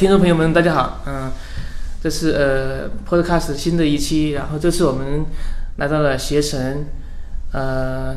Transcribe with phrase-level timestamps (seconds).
[0.00, 1.30] 听众朋友们，大家好，嗯，
[2.02, 5.26] 这是呃 Podcast 新的一期，然后这次我们
[5.76, 6.86] 来到了携程，
[7.52, 8.16] 呃，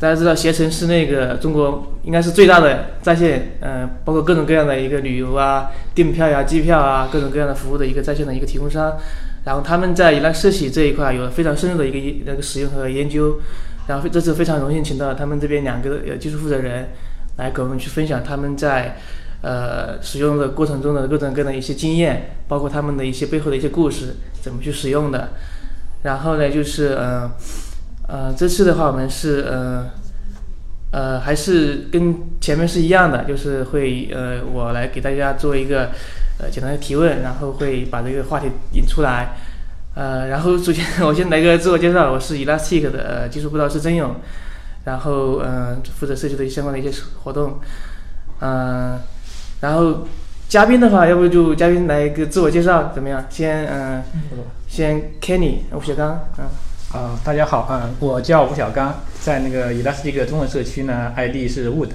[0.00, 8.98] 大家知道携程是那个中国应该是最大的在线，呃，包括各种各样的一个旅游啊、订票呀、机票啊，各种各样的服务的一个在线的一个提供商。
[9.44, 13.38] 然后他们在伊拉设计这一块有非常深入的一个那个使用和研究，
[13.86, 16.88] 然后这次非常荣幸请到他们这边两个呃技术负责人
[17.36, 18.96] 来给我们去分享他们在
[19.42, 25.30] 呃使用的过程中的各种各样的一些经验，包括他们的一些背后的一些故事，怎么去使用的。
[26.02, 27.30] 然后呢，就是呃
[28.08, 29.90] 呃这次的话我们是呃
[30.92, 35.90] 呃还是跟前面是一样的，就是会呃我来给大家做一个。
[36.42, 39.36] 呃，简单的提问，然后会把这个话题引出来。
[39.94, 44.14] 呃，然后首先 我先来个自我介绍，我是 Elastic 的技术部导师曾勇，
[44.86, 47.60] 然后嗯负责设计的相关的一些活动。
[48.40, 48.98] 嗯，
[49.60, 50.06] 然后
[50.48, 53.24] 嘉宾的话，要不就嘉宾来一个自我介绍怎么样？
[53.28, 54.02] 先嗯，
[54.66, 56.44] 先 Kenny 吴小刚，嗯。
[56.92, 61.90] 啊，大家好啊，我叫吴小刚，在那个 Elastic 中文社区呢，ID 是 Wood。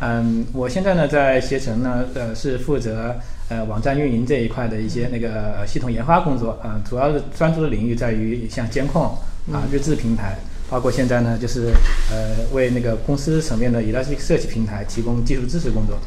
[0.00, 3.16] 嗯，我现在呢在携程呢，呃是负责。
[3.50, 9.04] 呃，网站运营这一块的一些那个系统研发工作啊，主要的专注的领域在于像监控
[9.50, 10.36] 啊、日志平台，
[10.68, 11.72] 包括现在呢，就是
[12.12, 15.98] 呃为那个公司层面的 Elasticsearch 平台提供技术支持工作。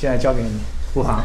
[0.00, 0.48] 啊，现在交给你，
[0.94, 1.22] 胡航。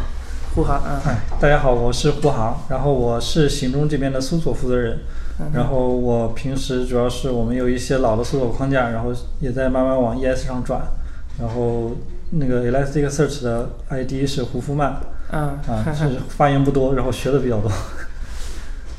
[0.54, 1.00] 胡航，嗯。
[1.04, 5.00] 嗨，大家好，我是胡航，然后我是行中这边的搜索负责人，
[5.54, 10.82] 然后我平时主要是我们有一些老的搜索框架，然后也在慢慢往 ES 上转，
[11.40, 11.92] 然后。
[12.32, 14.96] 那个 Elasticsearch 的 ID 是胡夫曼，
[15.32, 17.72] 嗯，啊，是发言不多，然后学的比较多，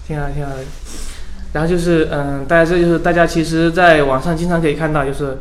[0.07, 0.59] 挺好挺好的。
[1.53, 5.37] 然后就是，嗯，大家这就是大家其实在网上经常可以看到，就是，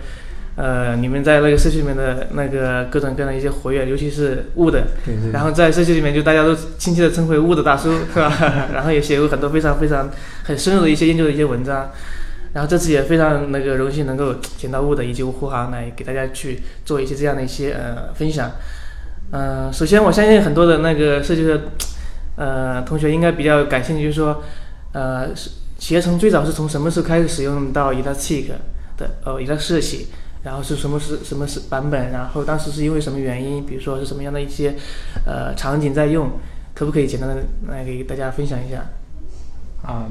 [0.55, 4.81] 呃，你们在那个社区里面的那个各种各样的一些活跃，尤其是 Wood。
[5.33, 8.31] 然后在社区里面就大家都亲切的称呼 Wood 大叔，是吧？
[8.73, 10.09] 然后也写过很多非常非常
[10.43, 11.91] 很深入的一些研究的一些文章。
[12.53, 18.49] 然后这次也非常那个荣幸能够请到雾的以及胡航来给大家去做一些这样的一些呃分享。
[19.31, 21.63] 嗯，首先我相信很多的那个设计的
[22.37, 24.41] 呃同学应该比较感兴趣，就是说
[24.93, 25.27] 呃
[25.77, 28.45] 携程最早是从什么时候开始使用到 Elastic
[28.95, 30.05] 的哦 Elastic，
[30.45, 34.75] 然后是什么是什么是版本，然后当时是因为什么原因，比如说是什么样的一些
[35.25, 36.29] 呃场景在用，
[36.73, 38.85] 可不可以简单的来给大家分享一下？
[39.81, 40.07] 啊。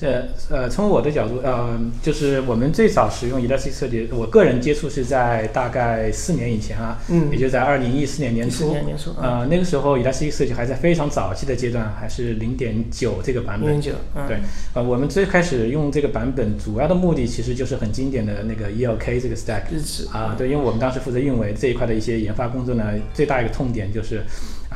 [0.00, 14.38] 这呃，从我的角度，呃，就是我们最早使用 Elasticsearch，我个人接触是在大概四年以前啊，嗯，也就在二零一四年年初，年初，呃，那个时候 Elasticsearch 还在非常早期的阶段，还是零点九这个版本，零点九，对，
[14.74, 20.06] 呃，我们最开始用这个版本，主要的目的其实就是很经典的那个 ELK 这个 stack，日志。
[20.12, 24.22] 啊，对，因为我们当时负责运维这一块的一些研发工作呢，最大一个痛点就是。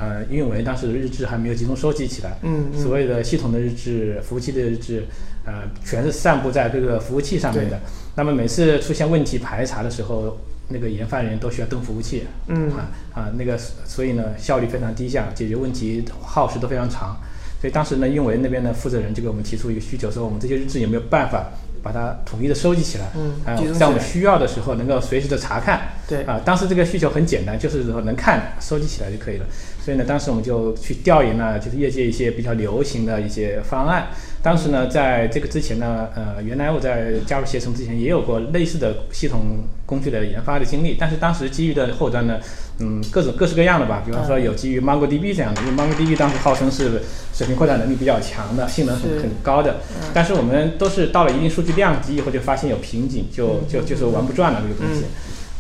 [0.03, 5.05] 呃，运维当时日志还没有集中收集起来，嗯，所谓的系统的日志、服务器的日志，
[5.45, 7.79] 呃，全是散布在各个服务器上面的。
[8.17, 10.37] 那么每次出现问题排查的时候，
[10.71, 17.17] 那个研发人员都需要登服务器，嗯，啊啊，那个所以呢，效率非常低下，解决问题耗时都非常长。
[17.61, 21.47] 所以当时呢，运维那边的负责人就给我们提出一个需求，说我们这些日志有没有办法？
[21.85, 29.45] 把它统一的收集起来，嗯，在我们需要的时候能够随时的查看，对，啊，当时这个需求很简单，就是说能看收集起来就可以了。
[29.85, 34.09] 所以呢，当时我们就去调研了，就是业界一些比较流行的一些方案。
[34.43, 42.39] 当时呢，在这个之前呢，呃，原来我在加入携程之前也有过类似的系统工具的研发的经历，但是当时基于的后端呢。
[42.79, 49.77] 嗯，各种各式各样的吧，比方说有基于 MongoDB 这样的，因为 MongoDB 当时号称是水平扩展能力比较强的，性能很很高的。
[50.15, 55.05] 但是我们都是到了一定数据量级以后，就发现有瓶颈，就就就是玩不转了这个东西。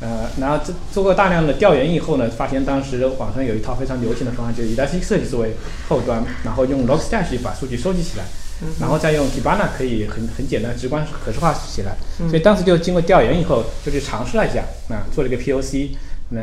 [0.03, 5.55] 呃，然后做做过大量的调研以后呢，发现当时网上有一套非常流行的方案，就是 Elasticsearch 作为
[5.89, 8.25] 后端，然后用 Logstash 把数据收集起来，
[8.81, 11.97] 然后再用 Kibana 可以很很简单直观可视化起来。
[12.29, 15.91] 所以当时就经过调研以后，就去尝试了一下，啊，做了一个 POC。
[16.35, 16.41] 那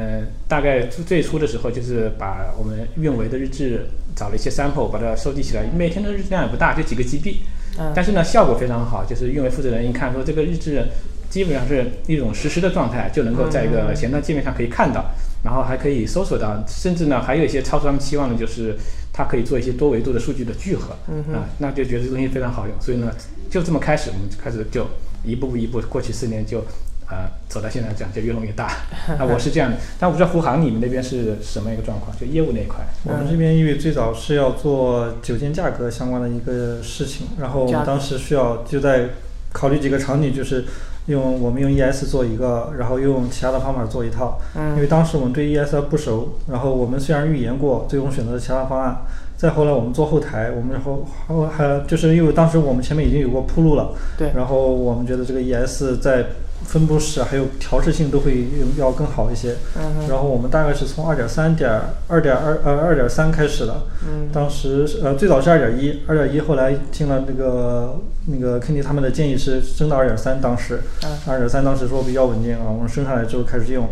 [0.47, 5.63] 大概最初的时候，就是把我们运维的日志找了一些 sample，把它收集起来。
[5.75, 7.37] 每天的日志量也不大，就几个 GB。
[7.79, 7.91] 嗯。
[7.95, 10.85] 但是呢，效果非常好，就是运维负责人一看说，这个日志
[11.29, 15.05] 基本上是一种实时的状态，就能够在一个前端界面上可以看到，
[15.43, 18.75] 然后还可以搜索到，甚至呢还有一些超出他们期望的，就是
[19.13, 20.95] 它可以做一些多维度的数据的聚合。
[21.07, 23.11] 嗯啊，那就觉得这东西非常好用，所以呢，
[23.49, 24.85] 就这么开始，我们就开始就
[25.23, 26.63] 一步一步，过去四年就。
[27.09, 28.65] 啊，走到现在这样就越弄越大。
[29.17, 32.15] 啊，我是这样的，但我不知道胡航你们那边是什么一个状况？
[32.19, 39.09] 就业务那一块，我们这边因为最早是要做酒店价格相关的一个事情，然后我们当时需要就在
[39.51, 40.65] 考虑几个场景，就是
[41.09, 44.39] 用我们用 ES 做一个，然后用其他的方法做一套。
[44.55, 48.97] 嗯因为当时我们对 ES 不熟，然后我们虽然预言过，最终选择了其他方案。
[49.35, 56.25] 再后来我们做后台，我们后后还就是因为当时我们前面已经有过铺路了，对，然后我们觉得这个 ES 在
[56.69, 59.55] 分布式还有调试性都会要更好一些。
[59.75, 73.89] 嗯，然后我们大概是从二点三点二点二呃二点三开始的，嗯当时呃最早是二点一，二点一后来听了那个那个 Kenny 他们的建议是升到二点三，当时嗯二点三当时说比较稳定啊，我们升上来之后开始用。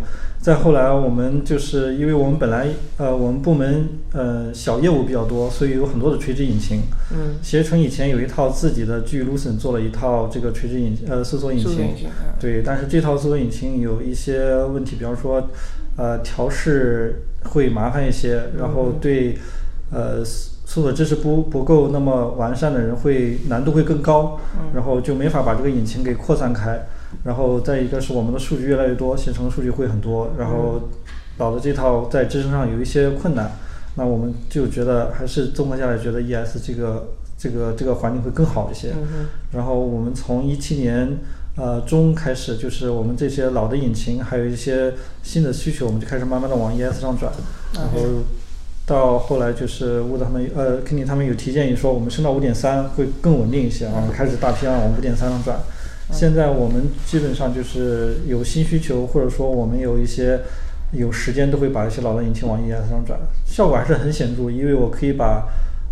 [0.47, 6.83] 再后来我们就是因为我们本来呃我们部门呃小业务比较多，所以有很多的垂直引擎。
[7.11, 11.69] 嗯，携程以前有一套自己的基于 Lucent 做了一套这个垂直引呃搜索引擎
[12.39, 15.49] 对，但是这套搜索引擎有一些问题，比方说，
[15.97, 19.37] 呃，调试会麻烦一些，然后对，
[19.91, 24.39] 呃，搜索知识不不够那么完善的人会难度会更高，
[24.73, 26.87] 然后就没法把这个引擎给扩散开。
[27.23, 30.89] 然后再一个是我们的数据越来越多，形成的数据会很多，然后
[31.37, 33.51] 老的这套在支撑上有一些困难。
[33.95, 38.93] 那我们就觉得还是综合下来，觉得 ES 这个这个这个环境会更好一些。
[38.95, 41.17] 嗯，然后我们从一七年
[41.55, 44.93] 呃中开始，就是我们这些老的引擎，还有一些
[45.23, 47.33] 新的需求，我们就开始慢慢的往 ES 上转，
[47.73, 47.99] 然后
[48.85, 55.59] 到后来就是乌德他们呃肯尼他们有提建议说，我们升到五点三会更稳定一些啊，我们开始大批量往五点三上转。
[56.11, 60.39] 现在我们基本上就是有新需求，或者说我们有一些
[60.93, 64.49] 有时间，都会把一些老的引擎往 ES 上转，效果还是很显著。
[64.49, 65.47] 因为我可以把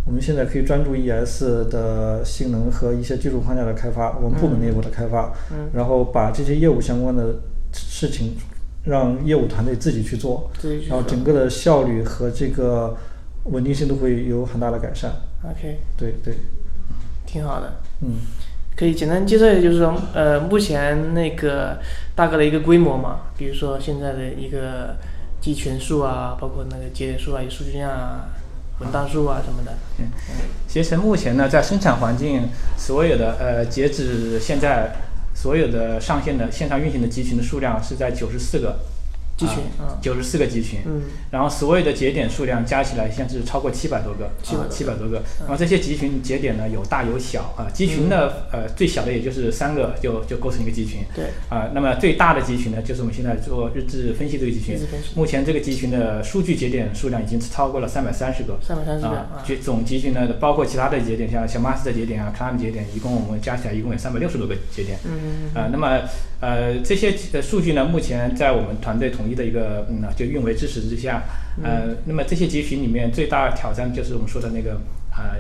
[0.06, 7.36] 我们现在可以专注 ES 的性能和一些技术框架的开发，我们部门内部的开发，嗯然后把这些业务相关的
[7.74, 8.38] 事情
[8.86, 12.96] 让业务团队自己去做，自己去做然后整个的效率和这个
[13.46, 15.12] 稳定性都会有很大的改善。
[15.44, 16.36] OK，对对，
[17.26, 17.74] 挺好的。
[18.02, 18.16] 嗯。
[18.76, 21.80] 可以简单介绍一下，就是说，呃，目前那个
[22.14, 24.98] 大概的一个规模嘛，比如说现在的一个
[25.40, 28.28] 集群数啊，包括那个节点数啊、有数据量啊、
[28.80, 29.72] 文档数啊什么的。
[30.00, 30.08] 嗯
[30.68, 34.94] 携程目前呢，在生产环境所有的呃，截止现在
[35.34, 38.80] 所有的上线的线上运行的集群的数量是在九十四个
[39.38, 41.02] 集群啊九十四个集群，嗯。
[41.32, 44.70] 然后所有的节点数量加起来现在是超过七百多个，700多个。
[44.70, 45.22] 七百多个。
[45.42, 51.26] 然后这些集群节点呢有大有小啊，集群的呃最小的也就是三个就就构成一个集群，对。
[51.50, 54.76] 啊，那么最大的集群呢就是我们现在做日志分析这个集群。
[54.76, 64.98] 日志分析，目前这个集群的数据节点数量已经超过了三百三十个，三百三十个啊啊，就总集群呢包括其他的节点，像像 master 节点啊、clam 节点，一共我们加起来一共有三百六十多个节点。
[65.04, 65.52] 嗯。
[65.54, 66.00] 啊，那么
[66.46, 71.24] 呃这些呃数据呢，目前在我们团队统一的一个嗯就运维支持之下，
[71.64, 74.74] 呃，那么这些集群里面最大挑战就是我们说的那个
[75.10, 75.34] 啊、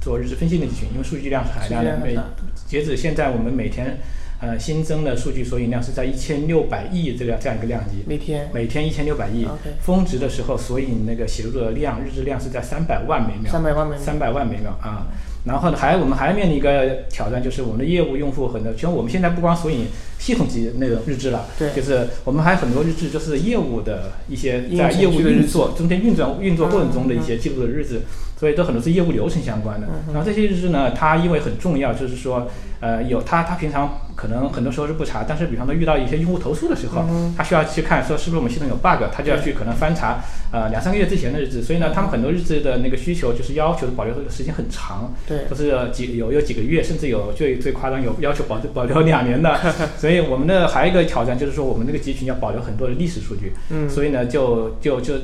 [0.00, 2.18] 做日志分析的集群，因为数据量是海量的，每
[2.66, 3.98] 截止现在我们每天
[4.40, 9.46] 呃新增的数据索引量是在一千六百亿这个这样一个量级，每天每天一千六百亿
[9.80, 15.06] 峰值的时候索引那个写入的量日志量是在三百万每秒，三百万每秒三百万每秒啊。
[15.48, 19.86] 然后呢，还我们还面临一个挑战，就是我们的业务用户很多，其实我们现在不光索引
[20.18, 21.72] 系统级那种日志了，对。
[21.74, 28.02] 就是我们还有很多日志，就是业务的一些在业务的运作中间运转运作过程中的一些记录的日志，
[28.38, 29.86] 所以都很多是业务流程相关的。
[29.86, 32.48] 嗯然后这些日志呢，它因为很重要，就是说，
[32.80, 37.34] 呃，有他他平常可能很多时候是不查，但是比方说遇到一些用户投诉的时候，嗯。
[37.36, 40.20] 他需要去看说是不是我们系统有 bug，他就要去可能翻查
[40.52, 45.38] 呃两三个月之前的日志，所以呢，他们很多日志的那个需求就是要求保留的时间很长，对。
[45.48, 49.58] 都是几有有几个月，甚至有最最夸张有要求保 保留两年的。
[49.98, 53.52] 所以我们的还有一个挑战就是说，我们这个集群要保留很多的历史数据。
[53.70, 53.88] 嗯。
[53.88, 55.14] 所以呢，就就就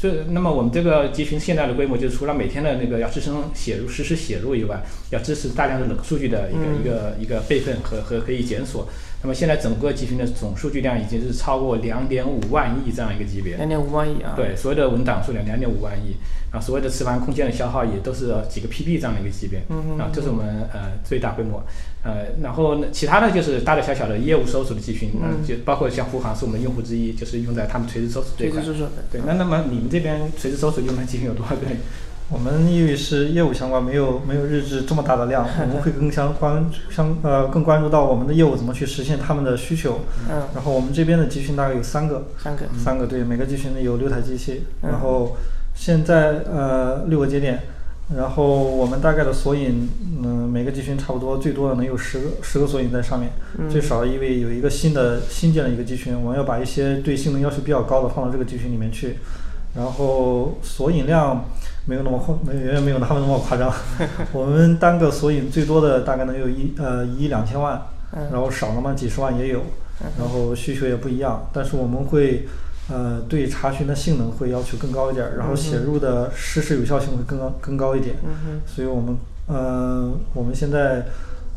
[0.00, 6.80] 就那么我们这个集群现在的规模，就是除了每天的那个要支撑写入实时写入以外，要支持大量的冷数据的一个、嗯。
[6.80, 8.88] 一个一个备份和和可以检索。
[9.22, 13.56] 那么现在整个集群的总数据量已经是超过两点五万亿这样一个级别。
[13.56, 14.34] 两点五万亿啊。
[14.36, 16.14] 对，所有的文档数量两点五万亿，
[16.50, 21.64] 啊，所有的磁盘空间的消耗也都是几个 PB 这样的一个级别，嗯嗯啊，这是我们呃最大规模，
[22.02, 28.84] 呃，然后呢，其他的就是大大小小的业务搜索的集群，嗯就包括像胡航是我们的用户之一，就是用在他们垂直搜索这一块垂直搜。
[28.84, 28.88] 索。
[29.10, 31.62] 对，那那么你们这边垂直搜索用的集群有多少个？
[32.30, 40.00] 我们因为是业务相关，没有没有日志这么大的量， 我们会更相关相呃更关注到我们的业务怎么去实现他们的需求。
[40.28, 42.64] 嗯，然后我们这边的集群大概有三个，三个。
[42.82, 44.90] 三个对，每个集群呢有六台机器，嗯。
[44.90, 45.36] 然后
[45.74, 47.60] 现在呃六个节点，
[48.16, 49.88] 然后我们大概的索引，
[50.22, 53.68] 嗯、每个集群差不多最多的能有十个十个索引在上面，嗯。
[53.68, 59.18] 最少因为有一个新的新建了一个集群，我们要把一些对性能要求比较高的放到这个集群里面去，
[59.76, 61.44] 然后索引量
[61.86, 63.72] 没有那么夸，没有远远没有他们那么夸张，
[64.32, 67.80] 我们单个索引最多的大概能有一呃一亿两千万。
[68.16, 69.60] 嗯然后少那么几十万也有，
[70.18, 72.46] 然后需求也不一样，但是我们会。
[72.86, 78.14] 呃，对查询的性能会要求更高一点儿，然后写入的实时有效性会更高更高一点。
[78.66, 81.06] 所以我们呃，我们现在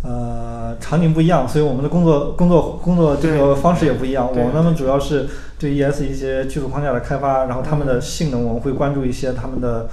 [0.04, 4.26] 呃场景不一样，所以我们的工作工作工作这个方式也不一样。
[4.26, 5.28] 我们主要是
[5.60, 9.90] 对 ES 一些技术框架的开发，然后他们的性能我们会关注一些他们的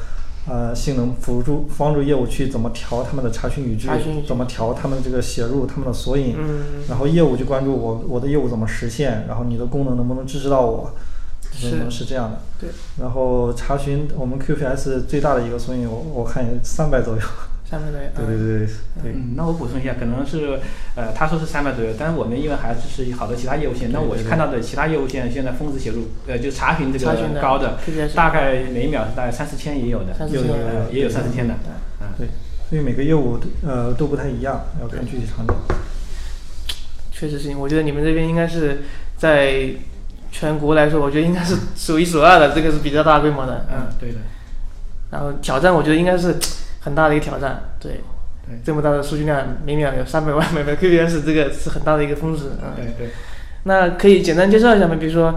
[0.46, 3.88] 呃性能，辅助帮助业务去怎么调他们的查询语句
[4.26, 10.92] 怎么调他们这个写入他们的索引，嗯然后业务就关注我我的业务怎么实现，然后你的功能能不能支持到我，
[11.52, 12.38] 是是是这样的。
[12.60, 12.68] 对，
[13.00, 17.22] 然后查询我们 QPS 最大的一个索引，我我看也三百左右。
[17.78, 18.66] 三百多元，对对对对
[19.02, 19.12] 对。
[19.12, 20.58] 嗯，那我补充一下，可能是
[20.94, 27.78] 呃，他说是三百左右，但是我们因为还支持好多其他业务线，那我看到的其他业务线现在峰值写入，呃，就查询这个高的
[28.14, 30.52] 大概每一秒是大概三四千也有的，有有。
[30.52, 31.54] 呃也有三四千的，
[32.00, 32.28] 嗯，对，
[32.68, 35.54] 所以每个业务呃都不太一样，要看具体场景。
[37.10, 38.82] 确实是，我觉得你们这边应该是
[39.16, 39.70] 在
[40.30, 44.18] 全国来说，我觉得应该是数一数二的，这个是比较大规模的，嗯，对的，
[45.10, 46.36] 然后挑战，我觉得应该是
[46.84, 47.92] 很大的一个挑战，对，
[48.46, 53.10] 对这么大的数据量，每秒有三百万每个 QPS，这个是很大的一个峰值，嗯，对对。
[53.64, 54.94] 那可以简单介绍一下吗？
[55.00, 55.34] 比如说，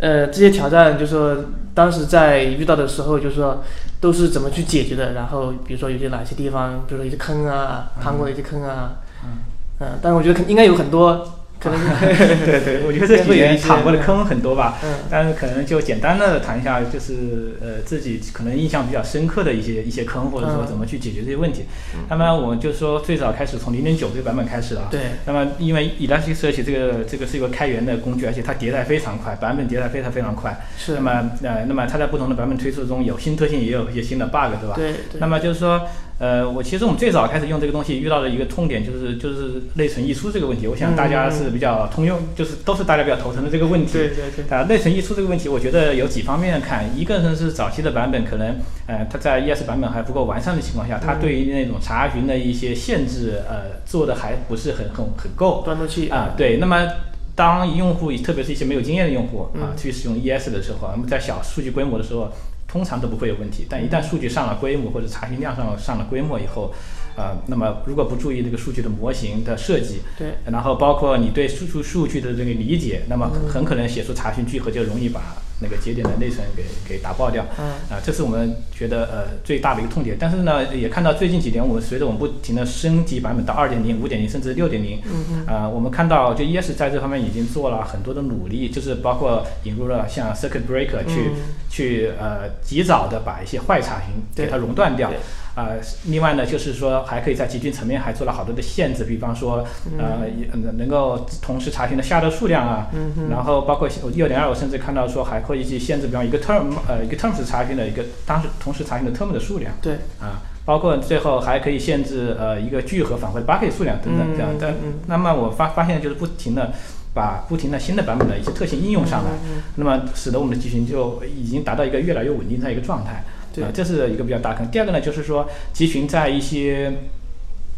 [0.00, 1.36] 呃，这些挑战，就是说
[1.72, 3.62] 当时在遇到的时候，就是说
[4.00, 5.12] 都是怎么去解决的？
[5.12, 9.38] 然后比如说有些哪些地方，比如说一些坑啊，趟过的一些坑啊，嗯
[9.78, 11.78] 嗯，但是我觉得肯应该有很多，可能
[12.44, 21.64] 对对，我觉得这几年躺过的坑很多吧，嗯但是可能就简单的谈一下，就是呃自己可能印象比较深刻的一些一些坑，或者说嗯怎么去解决这些问题。
[22.08, 24.88] 那么我就说最早开始从零点九这个版本开始了。
[24.90, 30.58] 对，那么因为 Elasticsearch 这个这个是一个开源的工具，而且它迭代非常快，版本迭代非常非常快。
[30.76, 34.74] 是那，么呃，那么它在不同的版本推出中有新特性，也有一些新的 bug，对吧？
[34.74, 35.86] 对对，那么就是说，
[36.22, 43.94] 呃，我其实我们最早开始用这个东西遇到的一个痛点就是就是内存溢出这个问题，我想大家是比较通用，就是都是大家比较头疼的这个问题。
[43.94, 46.84] 对对对，啊，内存溢出这个问题，我觉得有几方面看。
[46.96, 48.54] 一个呢是早期的版本，可能
[48.86, 56.34] 呃它在 ES 版本还不够完善的情况下，它对于那种查询的一些限制，呃做的还不是很很很够断路器啊。
[56.36, 56.86] 对，那么
[57.34, 62.30] 当用户，特别是一些没有经验的用户嗯啊，去使用 ES 的时候，那么在小数据规模的时候，
[62.72, 63.66] 通常都不会有问题。
[63.68, 66.72] 但一旦数据上了规模或者查询量上了上了规模以后，
[67.16, 75.20] 呃，那么如果不注意这个数据的模型的设计，对，然后包括你对数数数据的这个理解，那么很很可能写出查询聚合就容易把
[75.60, 77.44] 那个节点的内存给给打爆掉。
[77.58, 80.16] 嗯啊，这是我们觉得呃最大的一个痛点。
[80.18, 91.42] 但是呢，也看到最近几年，我们随着我们不停的升级版本到二点零、五点零甚至六点零，嗯啊，我们看到就 ES 在这方面已经做了很多的努力，就是包括引入了像 Circuit Breaker 去、嗯
[91.72, 95.18] 去呃及早的把一些坏查询给它熔断掉对。
[95.54, 95.68] 啊、
[96.06, 99.62] 另外呢，就是说还可以在集群层面还做了好多的限制，比方说，
[99.98, 114.58] 呃，也能能够同时查询的下的数量啊，嗯然后包括六点二，我甚至看到说还可以去限制，比方一个 term，呃，一个 terms 查询的一个当时同时查询的 term 的数量对，啊，包括最后还可以限制呃一个聚合返回 bucket 数量等等这样嗯。
[114.58, 116.72] 但嗯那么我发发现就是不停的
[117.12, 123.22] 把不停的新的版本的一些特性应用上来，嗯那么使得我们的集群就已经达到一个越来越稳定的一个状态。
[123.52, 123.64] 对。
[123.64, 124.66] 啊，这是一个比较大坑。
[124.70, 126.92] 第二个呢，就是说集群在一些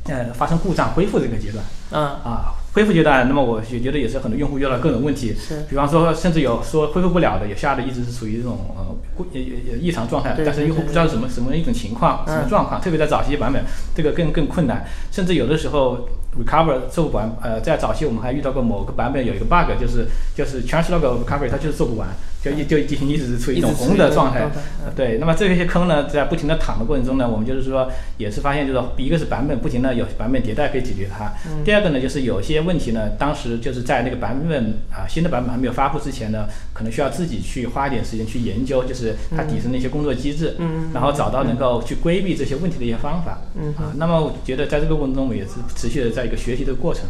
[0.07, 13.63] 呃发生故障恢复这个阶段嗯，啊，恢复阶段，那么我也觉得也是很多用户遇到各种问题，是，比方说甚至有说恢复不了的，有下的一直是处于这种呃故也也也异常状态，对但是用户不知道是什么什么一种情况、嗯什么状况，特别在早期版本，
[13.95, 22.09] 这个更更困难，甚至有的时候 recover 做不完，呃，在早期我们还遇到过某个版本有一个 bug，就是就是 chancelog recovery 它就是做不完，
[22.45, 24.47] 就一就进行一直是处于一种红的状态。
[24.95, 43.39] 对，那么这些坑呢，在不停的躺的过程中呢，我们就是说也是发现，就是一个是版本不停的有版本迭代可以解决它，嗯第二个呢，就是有些问题呢，当时就是在那个版本啊新的版本还没有发布之前呢，可能需要自己去花一点时间去研究，就是它底层的一些工作机制，嗯然后找到能够去规避这些问题的一些方法。
[43.55, 47.05] 嗯啊，那么我觉得在这个过程中，我也是持续的在一个学习的过程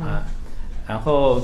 [0.00, 0.24] 啊，
[0.88, 1.42] 然后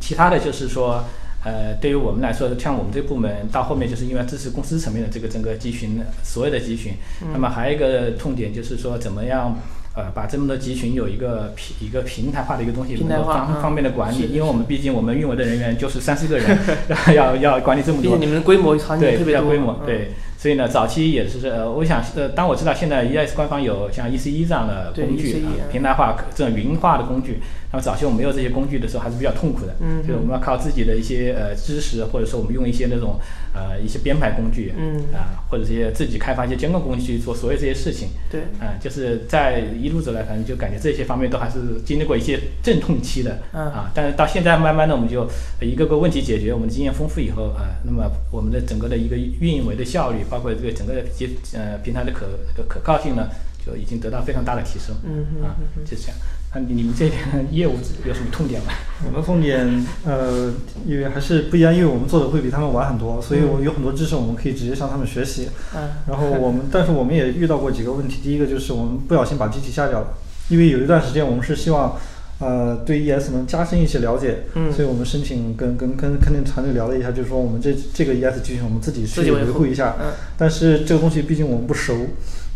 [0.00, 1.02] 其他的就是说。
[1.44, 6.92] 呃，对于我们来说，像我们这个部门到后面，就是因为支持公司层面的这个整个集群，所有的集群，
[7.32, 9.58] 那么还有一个痛点就是说，怎么样
[9.96, 16.58] 呃把这么多集群有一个平一个平台化的一个东西，平台方方便的管理，因为我们毕竟我们运维的人员就是三四个人，
[17.14, 20.08] 要要管理这么多你们的规模场景特别规模，嗯，对，
[20.38, 25.72] 所以呢，早期也是呃，我想呃，当我知道现在 ES 官方有像 ECE 这样的工具啊嗯。
[25.72, 27.40] 平台化这种云化的工具，
[27.72, 30.02] 那么早期我们没有这些工具的时候还是比较痛苦的，嗯。
[30.02, 33.18] 就是我们要靠自己的一些呃知识，或者说我们用一些那种
[33.54, 35.00] 呃一些编排工具，嗯。
[35.14, 43.62] 啊、或者这些自己开发一些监控工具去做所有这些事情，对，啊、就是在一路走来，反正就感觉这些方面都还是经历过一些阵痛期的，嗯。
[43.72, 45.22] 啊，但是到现在慢慢的我们就
[45.58, 53.28] 呃一个个问题解决，我们经验丰富以后啊、那么我们的整个的一个运维的效率，包括这个整个的接呃平台的可可可靠性呢，
[53.64, 56.16] 就已经得到非常大的提升，嗯哼啊，就是这样。
[56.54, 57.18] 那你你们这边
[57.50, 57.72] 业务
[58.06, 58.72] 有什么痛点吗？
[59.06, 60.52] 我们痛点，呃，
[60.86, 65.48] 因为还是不一样，因为我们做的会比他们晚很多，所以我有很多知识我们可以直接向他们学习。
[65.74, 68.20] 嗯，然后我们， 但是我们也遇到过几个问题。
[68.22, 70.08] 第一个就是我们不小心把机器下掉了，
[70.50, 71.96] 因为有一段时间我们是希望，
[72.38, 81.96] 呃，对 ES 能加深一些了解，嗯所以我们申请跟跟跟跟那团队聊了一下，就是说我们这这个 ES 机群我们自己去自己维护一下，嗯但是这个东西毕竟我们不熟，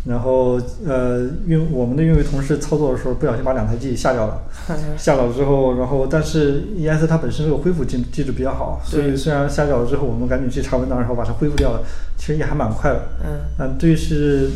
[0.07, 4.41] 然后呃运我们的运维同事操作的时候不小心把两台机器下掉了。
[4.97, 11.81] 下了之后，然后但是 ES 它本身这个恢复机机制比较好，所以虽然下掉了之后，我们赶紧去查文档，然后把它恢复掉了，
[12.17, 13.01] 其实也还蛮快的。
[13.23, 14.49] 嗯嗯，对于是，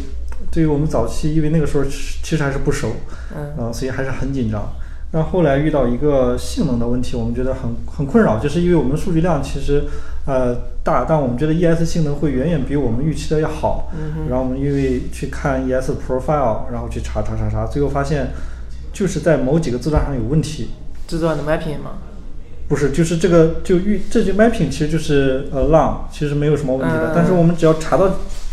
[0.51, 2.91] 对于我们早期，因为那个时候其实还是不熟，
[3.35, 4.69] 嗯啊、所以还是很紧张。
[5.13, 9.83] 那后来遇到一个性能的问题，我们觉得很很困扰，就是因为我们数据量其实
[10.25, 13.91] 呃大，但我们觉得 ES 性能会远远比我们预期的要好。
[13.93, 18.29] 嗯然后我们因为去看 ES profile，然后去查查查查，最后发现
[18.93, 20.69] 就是在某几个字段上有问题。
[21.07, 21.99] 字段的 mapping 吗，
[22.69, 27.09] 不是，就是这个就预这就 mapping 其实就是呃 long，其实没有什么问题的。
[27.09, 28.09] 嗯但是我们只要查到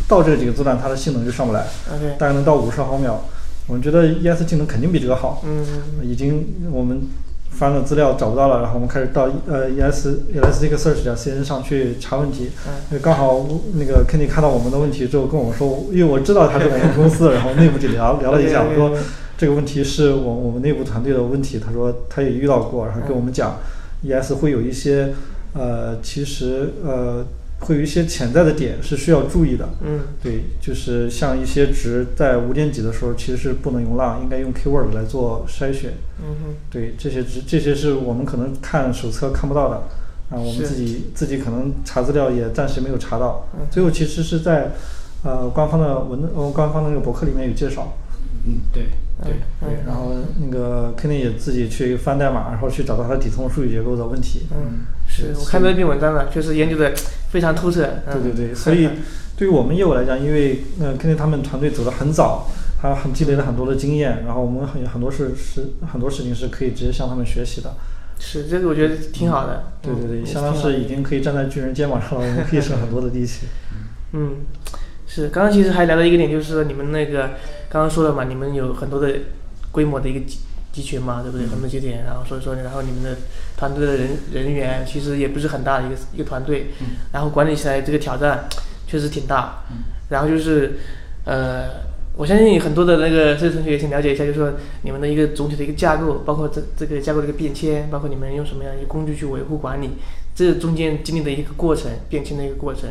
[0.08, 3.22] 到这几个字段，它的性能就上不来，OK，大概能到五十毫秒。
[3.68, 5.64] 我们觉得 ES 性能肯定比这个好，嗯。
[6.02, 7.02] 已经我们
[7.50, 12.50] 翻了资料找不到了，然后我们开始到呃 ES Elasticsearch 点 CN 上去查问题。
[12.66, 12.72] 嗯。
[12.90, 18.96] 因为刚好那个 Kenny 看到我们的问题之后跟我说，因为我知道他是我们公司的，然后内部就聊聊了一下，我说
[19.36, 23.58] 这个问题是我我们内部团队的问题，他说他也遇到过，然后跟我们讲
[24.02, 25.12] ，ES 会有一些
[25.52, 27.24] 呃，其实呃
[27.60, 29.68] 会有一些潜在的点是需要注意的。
[29.82, 35.92] 嗯对，就是像一些值在五点几的时候，其实是不能用浪，应该用 keyword 来做筛选。
[36.20, 39.76] 嗯哼，对，这些值这些是我们可能看手册看不到的，
[40.30, 43.48] 啊，我们自己自己可能查资料也暂时没有查到。
[43.54, 44.70] 嗯最后其实是在
[45.24, 47.96] 呃官方的文呃官方的那个博客里面有介绍。
[48.46, 48.84] 嗯，对
[49.22, 49.32] 对。
[49.32, 54.46] 嗯对，然后那个 Kenny 也自己去翻代码，然后去找到它底层数据结构的问题。
[54.52, 56.94] 嗯，是我看到那篇文章了，确实研究的
[57.30, 57.84] 非常透彻。
[58.06, 58.88] 嗯对对对，所以
[59.36, 67.74] 对于我们业务来讲，因为呃 Kenny 他们团队走得很早，他很积累了很多的经验，然后我们很很多事是很多事情是可以直接向他们学习的。
[68.20, 69.64] 是这个我觉得挺好的。
[69.80, 73.46] 对对对，嗯相当是已经可以站在巨人肩膀上了，我们可以省很多的力气。
[74.12, 74.38] 嗯，
[75.06, 77.30] 是，刚刚其实还聊到一个点，就是说你们那个
[77.68, 79.12] 刚刚说了嘛，你们有很多的
[79.70, 80.20] 规模的一个
[80.78, 81.46] 集集群嘛，对不对？
[81.48, 83.16] 很多节点，然后所以说，然后你们的
[83.56, 86.68] 团队的人人员其实也不是很大的一个一个团队，
[87.12, 88.48] 然后管理起来这个挑战
[88.86, 89.64] 确实挺大。
[90.08, 90.78] 然后就是
[91.24, 91.64] 呃，
[92.16, 99.90] 我相信很多的那个这个同学也想了解一下，就是说你们的一个总体的一个架构，包括这这个架构的一个变迁，包括你们用什么样一个工具去维护管理，
[100.34, 102.88] 这中间经历的一个过程，变迁的一个过程，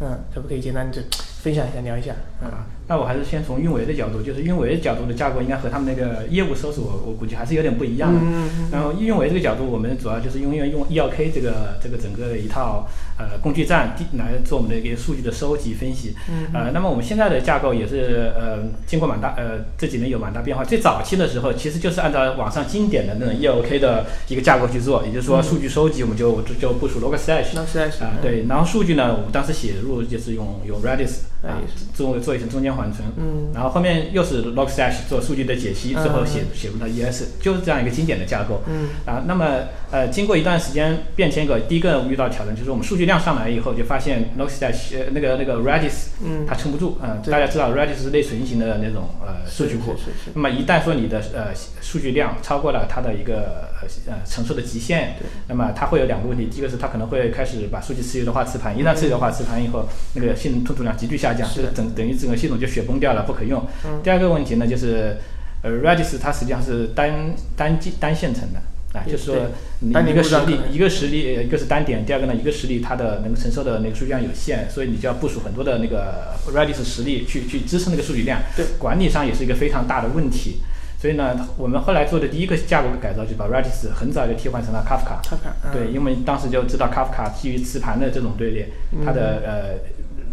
[0.00, 1.02] 嗯，可不可以简单的
[1.42, 2.12] 分享一下，聊一下？
[2.42, 8.18] 嗯啊，那我还是先从运维的角度，就是运维的角度的架构应该和他们那个业务搜索，我估计还是有点不一样的。
[8.20, 12.86] 嗯嗯嗯然后运维这个角度，我们主要就是用用用 ELK 这个这个整个的一套
[13.18, 16.14] 呃工具站地来做我们的一个数据的收集分析。
[16.30, 20.64] 嗯呃，那么我们现在的架构也是呃经过蛮大呃这几年有蛮大变化。
[20.64, 27.56] 最早期的时候，其实就是按照网上经典的那种 ELK 的一个架构去做，也就是说数据收集我们就就就部署在是
[28.04, 31.58] 啊、对，然后数据呢，我们当时写入就是用用 Redis 啊。
[31.94, 33.50] 做做一层中间缓存，嗯。
[33.54, 38.62] 然后后面又是 Logstash 做数据的解析，嗯最后写写入到 ES，就是这样一个经典的架构。
[38.66, 38.88] 嗯。
[39.04, 39.44] 啊，那么
[39.90, 46.46] 呃，经过一段时间变迁，个第一个遇到挑战就是我们数据量上来以后，就发现 Logstash 呃那个那个 Redis 嗯。
[46.46, 47.30] 它撑不住，嗯、对。
[47.30, 63.64] 大家知道 Redis 是内存型的那种呃数据库是是是，那么一旦说你的呃数据量超过了它的一个呃呃承受的极限对，那么它会有两个问题，第一个是它可能会开始把数据持有的话磁盘，一旦持有的话磁盘以后，那个性能吞吐量急剧下降，是就是等等于整个系统就雪崩掉了，不可用。
[63.84, 65.16] 嗯第二个问题呢，就是
[65.62, 68.60] 呃 Redis 它实际上是单单机单线程的。
[68.92, 69.36] 啊，就是说
[69.78, 78.40] 你一个实例一个实例，呃一个是单点，第二个呢，一个实例它的能够承受的那个数据量有限，所以你就要部署很多的那个 Redis 实例去去支撑那个数据量。
[78.56, 80.60] 对，管理上也是一个非常大的问题。
[81.00, 85.22] 所以呢，我们后来做的第一个架构改造，就把 Redis 很早就替换成了 Kafka。
[85.22, 88.68] 看看，嗯对，因为当时就知道 Kafka 基于磁盘的这种队列，
[89.04, 89.78] 它的呃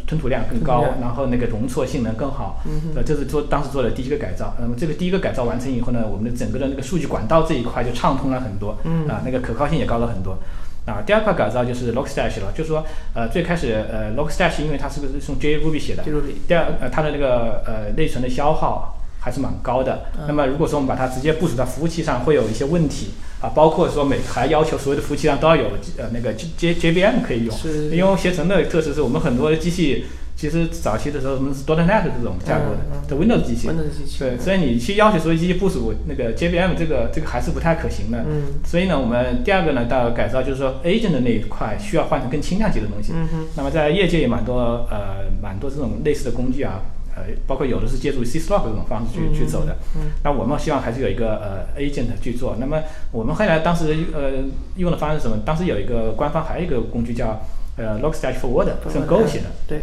[0.07, 2.63] 吞吐量更高然后那个容错性能更好。
[2.65, 4.55] 嗯呃，这是做当时做的第一个改造。
[4.59, 10.37] 那么这个第一个改造完成以后呢，我们的整个的那个数据管道这一块就畅通了很多，嗯啊，那个可靠性也高了很多。
[10.85, 12.81] 啊，第二块改造就是 Logstash 了，就是说，
[13.13, 20.05] 呃，最开始呃 Logstash 因为它是不是用 JRuby 写的，记录里，第二，呃，它的那个呃内存的消耗还是蛮高的。
[20.17, 25.65] 嗯那么如果说我们把它直接部署到服务器上，会有一些问题啊，包括说每还要求所有的服务器上都要有
[25.97, 27.55] 呃那个 J J B M 可以用。
[27.91, 33.67] 因为携程的特色是我们很多的机器其实早期的时候我们是 .NET 这种架构的嗯嗯，这 Windows 机器。
[33.67, 38.23] Windows 机器，对，所以你去要求所有机器部署那个 JVM 这个这个还是不太可行的。
[38.27, 43.13] 嗯所以呢，我们第二个呢，到改造就是说 agent 的那一块需要换成更轻量级的东西。
[43.15, 46.81] 嗯，那么在业界也蛮多呃蛮多这种类似的工具啊，
[47.17, 49.75] 呃，包括有的是借助 C Slog 这种方式去、去走的。
[49.95, 52.57] 嗯那我们希望还是有一个呃 agent 去做。
[52.59, 52.79] 那么
[53.11, 54.43] 我们后来当时呃
[54.75, 55.41] 用的方式是什么？
[55.43, 57.41] 当时有一个官方还有一个工具叫
[57.77, 59.45] 呃 Logstash Forward，是用 Go 写的。
[59.67, 59.81] 对，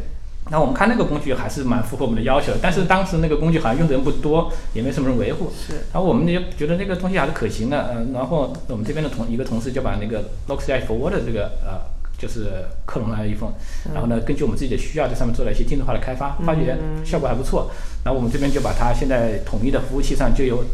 [0.51, 5.51] 那我们看那个工具还是蛮符合我们的要求，但是当时那个工具好像用的人不多，也没什么人维护。
[5.51, 11.81] 是，然后我们也觉得那个东西还是可行的，嗯、然后我们这边的同一个同事就把那个 Logstash Forward 这个呃
[12.19, 13.49] 就是克隆了一份，
[13.93, 17.71] 然后呢根据我们自己的需要在上面做了一些定制化的开发，发觉效果还不错，
[18.05, 20.65] 然后我们这边就把它现在统一的服务器上就有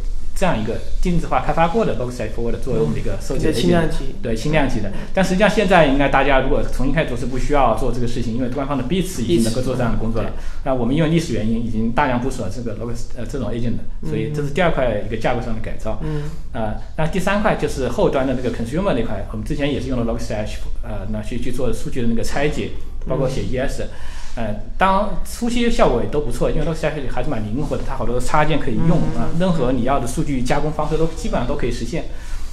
[0.41, 10.31] 这样一个定制化开发过的 Forward 作为我们的一个收集的比较轻量级，对轻量级的，但实际上现在应该大家如果重新开始做是不需要做这个事情，因为官方的 Bits 已经能够做这样的工作了。
[10.65, 13.75] 那我们因为历史原因已经大量部署了这个 log 呃这种 agent，
[14.09, 16.01] 所以这是第二块一个架构上的改造。
[16.03, 16.23] 嗯。
[16.53, 22.71] 呃，那第三块就是后端的那个 consumer 那块，我们之前也是用了 Logstash，呃，那去去做数据的那个拆解，
[23.07, 23.83] 包括写 ES，、
[24.37, 32.05] 呃，当初期效果也都不错，因为 Logstash 还是蛮灵活的，它好多插件可以用啊、任何你要的数据加工方式都基本上都可以实现。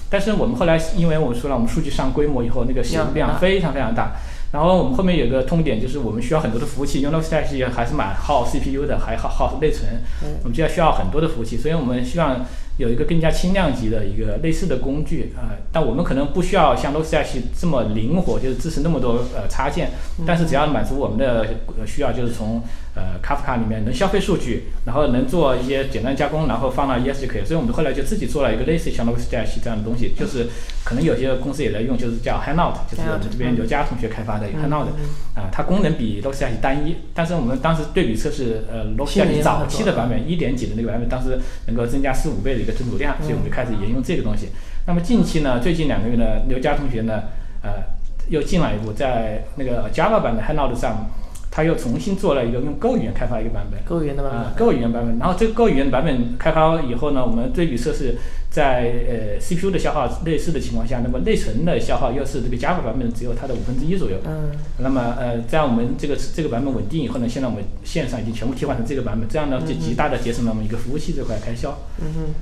[0.10, 4.14] 但是我们后来，因为我们说了，我们数据上规模以后，那个使用量非常非常大。
[4.54, 7.20] 然后我们后面有个痛点，就是我们需要很多的服务器，因为
[7.52, 10.02] 也还是蛮耗 CPU 的，还耗耗内存，
[10.44, 12.46] 我们就要需要很多的服务器，所以我们希望
[12.78, 19.92] 有一个更加轻量级的一个类似的工具啊、呃但我们可能不需要像 Logstash 这么灵活，就是支持那么多呃插件，
[20.26, 21.46] 但是只要满足我们的
[21.78, 22.64] 呃需要，就是从
[22.98, 27.46] 呃 Kafka 里面能消费数据，然后能做一些简单加工，然后放到 ES 就可以了。
[27.46, 30.48] 所以我们后来就自己做了一个类似像 Logstash 这样的东西，就是
[30.84, 34.88] 可能有些公司也在用，就是叫 Handout，就是我们这边刘佳同学开发的一个 Handout，
[35.36, 44.50] 啊、它功能比 Logstash 单一，但是我们当时对比测试，呃，Logstash 早期的版本一点几的那个版本，当时能够增加四五倍的一个吞吐量，所以我们就开始沿用这个东西。
[44.88, 47.24] 那么近期呢，最近两个月呢，刘佳同学呢，
[47.62, 47.84] 呃，
[48.30, 51.10] 又进了一步，在那个 Java 版的 Handout 上，
[51.50, 53.80] 他又重新做了一个用 Go 语言开发一个版本。
[53.84, 58.16] Go 语言的版啊本，，Go 语言版本，然后这个 Go 语言版本开发以后呢，我们对比测试，
[58.52, 64.18] 在呃 CPU 的消耗类似的情况下，那么内存的消耗又是这个 Java 版本只有它的五分之一左右。
[64.26, 71.78] 嗯那么呃，在我们这个这个版本稳定以后呢，现在我们线上已经全部替换成这个版本，这样呢就极大的节省了我们一个服务器这块开销。
[72.00, 72.34] 嗯哼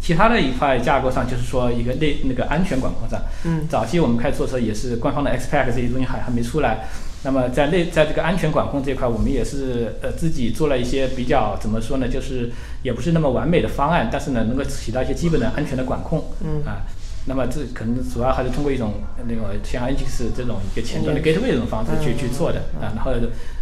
[0.00, 6.88] 其他的一块架构上，就是说一个内那个安全管控上，嗯早期我们开始做的时候也是官方的 XPack 这些东西还还没出来。
[7.24, 12.50] 那么在内在这个安全管控这一块，我们也是呃自己做了一些比较怎么说呢，就是
[12.82, 16.24] 也不是那么完美的方案，但是呢能够起到一些基本的安全的管控。
[16.44, 16.86] 嗯啊，
[17.28, 18.94] 那么这可能主要还是通过一种
[19.26, 23.12] 那个像 Nginx 这种一个前端的 gateway 这种方式去去做的啊，然后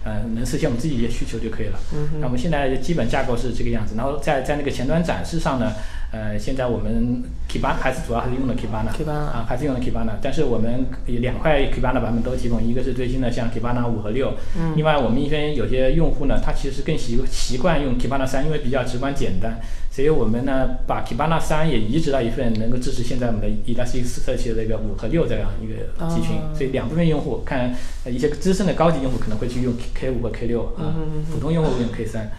[0.05, 1.79] 呃能实现我们自己一些需求就可以了。
[1.93, 5.73] 嗯那我们现在基本架构是这个样子，然后在在那个前端展示上呢，
[6.13, 14.75] 呃，现在我们 Kibana 还是主要还是用的 Kibana Kibana 啊，还是用的 Kibana，但是我们有两块 Kibana 版本都提供，一个是最新的像 Kibana 五和六，嗯。
[14.77, 19.61] 另外我们一些有些用户呢，他其实更习习惯用 Kibana 三，因为比较直观简单，
[19.97, 30.93] 所以我们呢把 Kibana 三也移植到一份能够支持现在我们的 Elastic 设计的这个五和六这样一个集群，哦所以两部分用户看呃一些资深的高级用户可能会去用 K 五和 K 六啊
[31.33, 32.31] 普通用户用 K 三，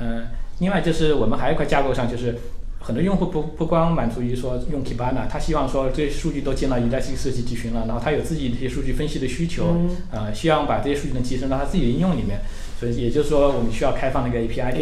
[0.00, 0.26] 嗯，
[0.58, 2.36] 另外就是我们还有一块架构上就是。
[2.78, 12.38] 很多用户不不光满足于说用 Kibana，他希望说这些数据都进到 Elastic 设计集群了，然后他有自己的一些数据分析的需求，嗯呃，希望把这些数据能集成到他自己的应用里面，
[12.78, 14.72] 所以也就是说我们需要开放那个 API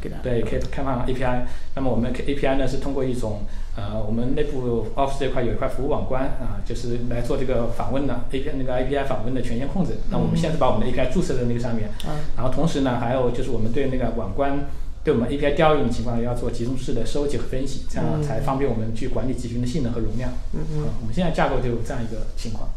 [0.00, 1.42] 给他对，开开放 API。
[1.74, 3.42] 那么我们 API 呢是通过一种
[3.76, 9.92] 呃，我们内部 Office 这块有一块服务网关啊、就是来做这个访问的 API 那个 API 访问的权限控制。
[10.10, 14.66] 那我们现在是把我们的 API 注册在那个上面，啊然后同时呢，还有就是我们对那个网关。
[15.04, 20.30] 对我们 API 调用的情况要做集中式的收集和分析，这样嗯才方便我们去管理集群的性能和容量。
[20.52, 22.68] 嗯嗯我们现在架构就有这样一个情况。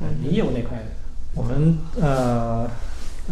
[0.00, 0.78] 嗯你业务那块，
[1.34, 2.66] 我们呃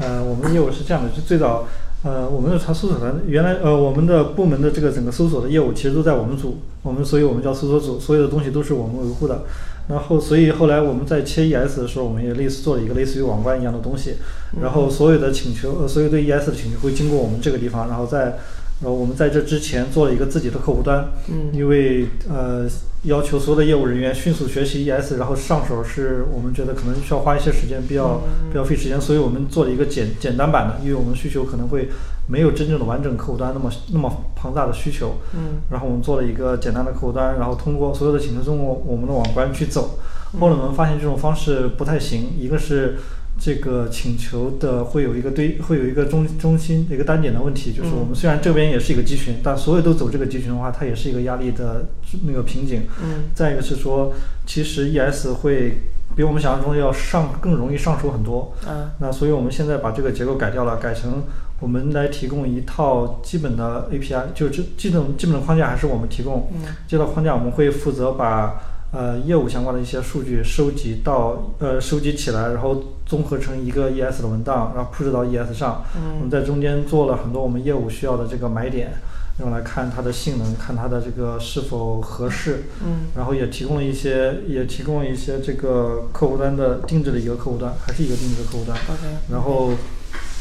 [0.01, 1.65] 呃，我们业务是这样的，就最早
[2.05, 9.43] 呃，我们的查搜索团原来呃，我们的部门的这个整个搜索的业务其实都在我们组，我们所以我们叫搜索组，所有的东西都是我们维护的。
[9.89, 14.15] 然后，所以后来我们在切 ES 的时候，我们也类似做了一个类似于网关一样的东西。
[14.61, 18.39] 然后所有的请求，呃，所有对 ES 的请求会经过我们这个地方，然后在。
[18.85, 22.69] 呃，我们在这之前做了一个自己的客户端，嗯因为呃
[23.07, 31.89] 要求所有的业务人员迅速学习 ES，然后上手是我们觉得可能需要花一些时间，比较嗯比较费时间，所以我们做了一个简简单版的，因为我们需求可能会
[32.29, 39.99] 没有真正的完整客户端那么那么庞大的需求，嗯然后我们做了一个简单的客户端，然后通过所有的请求通过我们的网关去走。
[40.41, 42.99] 后来我们发现这种方式不太行，一个是
[43.39, 51.87] 这个请求的会有一个对会有一个中中心一个单点的问题，就是我们虽然这边也是一个集群，但所有都走这个集群的话，它也是一个压力的
[52.25, 52.83] 那个瓶颈。
[53.03, 54.13] 嗯再一个是说，
[54.47, 55.83] 其实 ES 会
[56.17, 58.55] 比我们想象中要上更容易上手很多。
[58.67, 61.23] 嗯那所以我们现在把这个结构改掉了，改成
[61.61, 66.51] 我们来提供一套基本的 API，就这基本基本的框架还是我们提供。
[66.55, 68.61] 嗯这套框架我们会负责把
[68.97, 75.85] 呃业务相关的一些数据收集到呃收集起来，然后综合成一个 ES 的文档，然后 push 到 ES 上。
[75.95, 78.95] 我们嗯在中间做了很多我们业务需要的这个买点，
[79.41, 82.65] 用来看它的性能，看它的这个是否合适。
[82.83, 88.77] 嗯然后也提供了一些，也提供了一些这个客户端的定制的一个客户端，还是一个定制的客户端。
[88.89, 89.73] ，OK，然后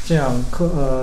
[0.06, 1.02] 这样客呃，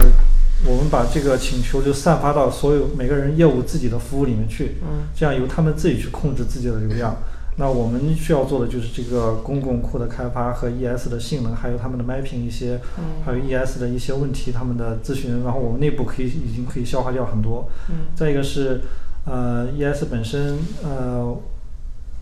[0.65, 7.15] 我们把这个请求就散发到所有每个人业务自己的服务里面去，嗯这样由他们自己去控制自己的流量。
[7.57, 13.21] 那我们需要做的就是这个公共库的开发和 ES 的性能，还有他们的 mapping 一些，嗯。
[13.25, 17.69] 还有 ES 的一些问题，他们的咨询，然后我们内部可以已经可以消化掉很多。
[17.89, 18.07] 嗯。
[18.15, 18.81] 再一个是，
[19.25, 21.37] 呃，ES 本身，呃，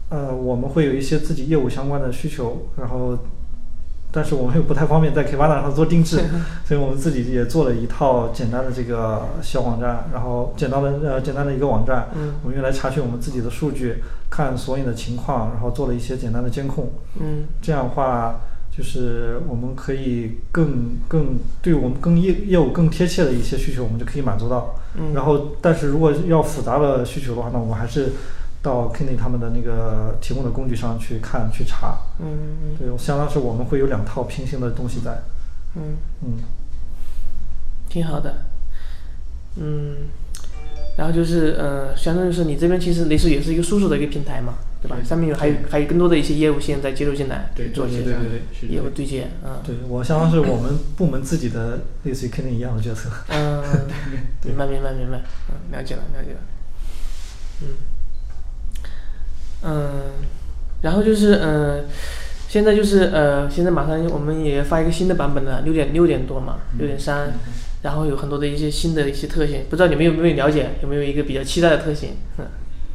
[0.10, 3.18] 呃，我们会有一些自己业务相关的需求，然后，
[4.12, 6.18] 但是我们又不太方便在 Kibana 上做定制，
[6.68, 12.34] 所以我们自己也做了一套简单的这个小网站，然后简单的呃简单的一个网站，嗯。
[12.44, 16.90] 我们用来查询我们自己的数据，看索引的情况，然后做了一些简单的监控，
[17.20, 17.44] 嗯。
[17.62, 18.40] 这样的话，
[18.76, 24.74] 就是我们可以更更对我们更业业务更贴切的一些需求，我们就可以满足到。
[24.96, 25.14] 嗯。
[25.14, 28.14] 然后，但是如果要复杂的需求的话，那我们还是
[28.64, 31.98] 到 Kenny 他们的那个提供的工具上去看去查。
[32.20, 35.22] 嗯对，相当是我们会有两套平行的东西在。
[35.76, 36.38] 嗯，嗯，
[37.90, 38.46] 挺好的，
[39.56, 40.10] 嗯，
[40.98, 44.98] 然后就是呃，相当于是你这边其实类似也是一个输出的一个平台嘛，对吧？
[45.00, 45.06] 对。
[45.06, 49.62] 上面有还有还有更多的一些业务线在接入进来，对做一些对对对对业务对接，嗯。
[49.66, 53.10] 对我相当是我们部门自己的类似于 Kenny 一样的角色。
[53.30, 53.64] 嗯，
[54.46, 56.40] 明白明白明白，嗯，了解了了解了，
[57.62, 57.68] 嗯。
[59.64, 60.02] 嗯，
[60.82, 61.84] 然后就是嗯、呃
[62.52, 67.32] 现在就是呃，现在马上我们也发一个新的版本了六点六点多嘛，六点三，
[67.82, 72.12] 然后有很多的一些新的一些特性，不知道你们有没有了解，有没有一个比较期待的特性？
[72.38, 72.46] 嗯。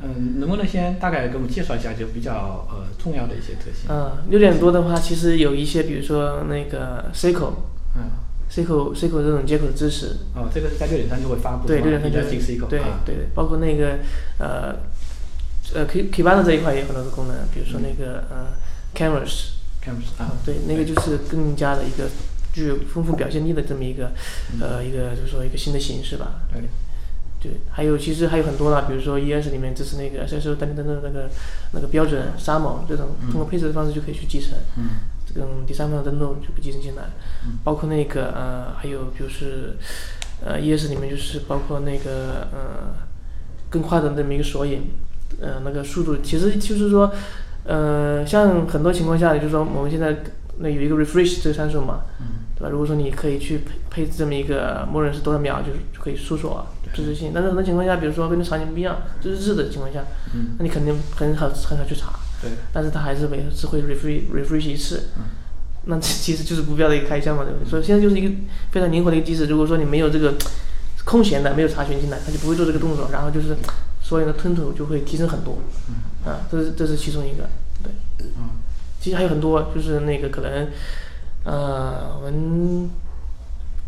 [0.02, 3.88] 嗯，能不能先大概给我们介绍一下就比较呃重要的一些特性？
[3.88, 8.10] 嗯，六点多的话，其实有一些，比如说那个 C 口嗯
[8.50, 13.00] ，C 口 C 口这种接口的支持，哦，这个是在六点三就会发布对，六点三就 Elastic 口对啊。
[13.06, 13.98] 对，包括那个
[14.38, 14.76] 呃
[15.74, 18.52] 呃 K Kibana 这一块也有很多的功能，比如说那个呃
[18.94, 22.04] Canvas，Canvas 啊，对，那个就是更加的一个
[22.56, 24.12] 具有丰富表现力的这么一个
[24.62, 26.40] 呃一个就是说一个新的形式吧。
[26.50, 26.62] 对，
[27.42, 31.28] 对，还有其实还有很多啦，比如说 ES 里面支持那个 SSO 单单的那个
[31.72, 34.52] 那个标准 SAML 这种，通过配置的方式就可以去集成。
[34.78, 34.88] 嗯
[35.28, 37.02] 这种第三方的登录就可以集成进来，
[37.44, 39.76] 嗯包括那个呃，还有就是
[40.42, 42.94] 呃，ES 里面就是包括那个呃，
[43.68, 44.92] 更快的那么一个索引，
[45.38, 47.12] 呃，那个速度其实就是说，
[47.64, 50.16] 呃，像很多情况下，就是说我们现在
[50.58, 52.68] 那有一个 refresh 这个参数嘛，嗯对吧？
[52.70, 57.32] 如果说你可以去配配置这么一个默认是多少秒，就是就可以搜索支持性。
[57.34, 60.02] 但是很多情况下，比如说跟场景不一样，就是日的情况下，
[60.34, 62.12] 嗯，那你肯定很少很少去查。
[62.40, 65.24] 对，但是它还是每次会 refresh refresh 一次，嗯
[65.88, 67.70] 那这其实就是不必要的一个开销嘛，对不对？
[67.70, 68.34] 所以现在就是一个
[68.72, 69.46] 非常灵活的一个机制。
[69.46, 70.34] 如果说你没有这个
[71.04, 73.56] 空闲的，没有查询进来，它就不会做这个动作，然后就是
[74.02, 75.58] 所有的吞吐就会提升很多，
[76.24, 77.48] 啊，这是这是其中一个，
[77.82, 77.92] 对。
[78.36, 78.50] 嗯
[78.98, 80.66] 其实还有很多，就是那个可能，
[81.46, 82.90] 呃，我们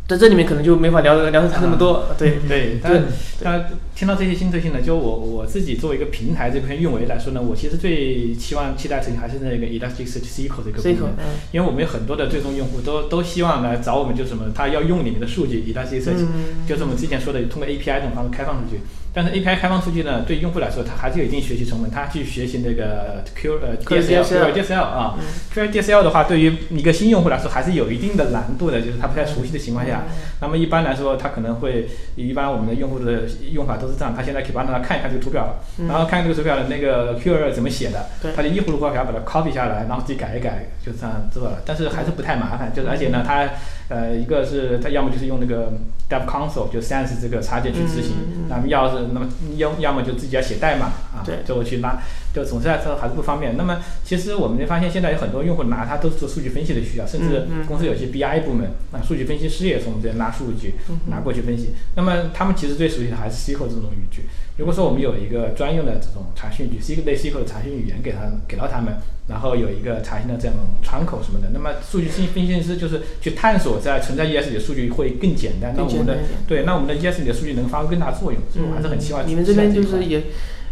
[0.07, 2.39] 在这里面可能就没法聊聊它那么多，对。
[2.49, 3.05] 对，但
[3.43, 11.25] 但听到这些新特性呢，就我我自己作为一个平台这片运维来说呢，我其实最期望期待特性还是那个 Elasticsearch SQL 这个 C 功能，口嗯。
[11.53, 16.65] 因为我们有很多的最终用户都都希望来找我们，就是什么，他要用里面的数据 Elasticsearch，、嗯。
[16.67, 18.81] 就是我们之前说的通过 API 这种方式开放出去。
[19.19, 25.19] 但是 API 开放出去呢，对用户来说，它还是有一定学习成本，他去学习那个 Q 呃 DSL 啊
[25.53, 30.05] ，Q DSL 的话，对于一个新用户来说还是有一定的难度的，就是他不太熟悉的情况下，
[30.41, 35.57] 那么一般来说，他可能会一般我们的用户的用法都是这样，他现在 Kibana 上看一看这个图表，
[35.89, 41.61] 然后看这个图表的那个 Q 怎么写的，他就一葫芦画瓢把它 copy 下来，然后自己改一改，就这样做了。
[41.67, 43.49] 但是还是不太麻烦，就是而且呢，它
[43.89, 45.73] 呃一个是它要么就是用那个
[46.09, 48.15] Dev Console 就 Sans 这个插件去执行，
[48.49, 51.99] 那么要是那么要要么就自己要写代码啊，对最后去拉，
[52.35, 53.57] 就总是来说还是不方便。
[53.57, 60.75] 那么其实我们就发现现在有很多用户拿它都是做数据分析的需要，甚至公司有些 BI 部门啊，数据分析师也从我们这边拉数据
[61.07, 61.75] 拿过去分析。
[61.95, 64.23] 那么他们其实最熟悉的还是 SQL 这种语句。
[64.57, 68.95] 如果说我们有一个专用的这种查询语，SQL 类 SQL 的查询语言给他给到他们，
[69.29, 79.23] 然后有一个查询的这样窗口什么的，那么数据分析分析师就是去探索在存在 ES 里的数据会更简单，那我们的对，那我们的 ES 里的数据能发挥更大作用，所以我还是很期望。
[79.25, 80.23] 嗯你们这边就是也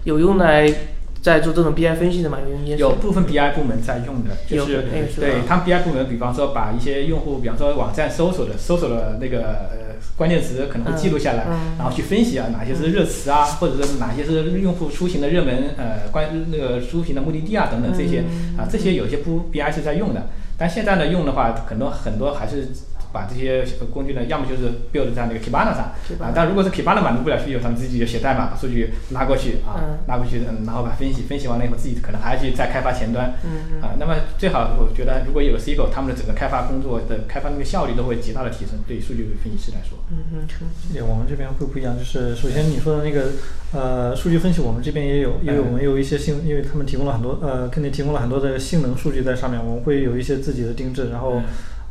[0.04, 0.72] 有用来
[1.26, 2.38] 在做这种 BI 分析的嘛？
[2.64, 4.84] 有有部分 BI 部门在用的，就是
[5.18, 22.68] 对他们 BI 部门，比方说把一些用户，比方说网站搜索的搜索的那个呃关键词可能会记录下来，嗯然后去分析啊哪些是热词啊，或者是哪些是用户出行的热门呃关那个出行的目的地啊等等这些嗯啊这些有些不 BI 是在用的，但现在呢用的话，可能很多还是。
[23.16, 25.88] 把这些工具呢，要么就是 build 在那个 Kibana 上。
[26.20, 33.80] 啊，但如果是 Kibana 满足不了需求，他们自己就写代码把数据拉过去啊，嗯拉过去，嗯然后把分析，分析完了以后自己可能还要去再开发前端，嗯。
[33.80, 39.96] 啊，那么最好我觉得如果有了 SQL，他们的整个开发工作的开发那个效率都会极大的提升，对数据分析师来说。
[40.10, 43.32] 嗯嗯嗯这点我们这边会不一样，就是首先你说的那个
[43.72, 51.42] 呃数据分析，我们这边也有，因为我们有一些性，因为他们提供了很多呃，肯定提供了很多的性能数据在上面，我们会有一些自己的定制，然后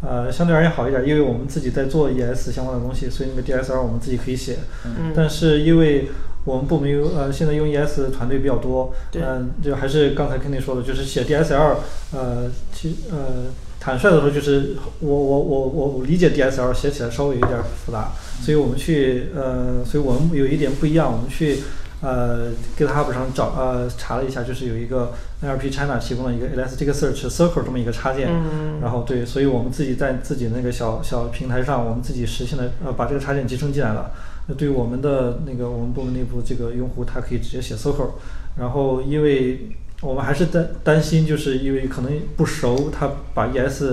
[0.07, 6.09] 呃相对而言好一点，因为我们自己在做 ES 相关的东西，所以那个 DSL 我们自己可以写，嗯，但是因为
[6.45, 11.77] 我们部门有呃现在用 ES 团队比较多，对嗯、就还是刚才肯定说的，就是写 DSL，
[12.13, 13.45] 呃，其呃
[13.79, 21.59] 坦率的说，就是我我我我我理解 DSL 写起来稍微有一点复杂，所以我们去呃，所以我们有一点不一样，我们去
[22.01, 34.11] 呃 GitHub 上找呃查了一下，就是有一个 NLP China 提供了一个 Elasticsearch Circle 这么一个插件，嗯然后对，所以我们自己在自己那个小小平台上，我们自己实现了呃把这个插件集成进来了。
[34.47, 38.11] 那对于我们的那个我们部门内部这个用户，他可以直接写 Circle，
[38.59, 43.83] 然后因为我们还是担担心，就是因为可能不熟，他把 ES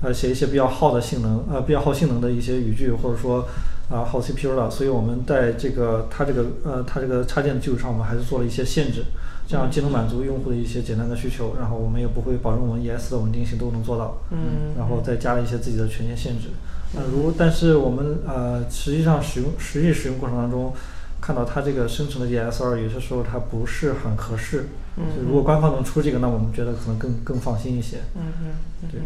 [0.00, 3.46] 呃写一些比较耗的性能呃比较耗性能的一些语句，或者说
[3.90, 9.04] 啊、耗 CPU 了，所以我们在这个它这个呃它这个插件的基础上，我们还是做了一些限制，
[9.46, 14.18] 这样既能满足用户的一些简单的需求，然后我们也不会保证我们 ES 的稳定性都能做到。
[14.30, 16.48] 嗯，然后再加了一些自己的权限限制。
[16.96, 20.72] 呃，如但是我们呃实际上使用实际使用过程当中，
[21.20, 24.66] 看到它这个生成的 ESR 有些时候它不是很合适。
[25.26, 27.98] 如果官方能出这个，那我们觉得可能更更放心一些。
[28.16, 28.46] 嗯嗯
[28.82, 29.04] 嗯对嗯，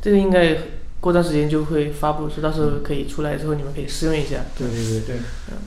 [0.00, 0.56] 这个应该
[1.04, 4.36] 过段时间就会发布，所以到时候可以出来之后你们可以试用一下。
[4.56, 5.16] 对对对对，
[5.50, 5.58] 嗯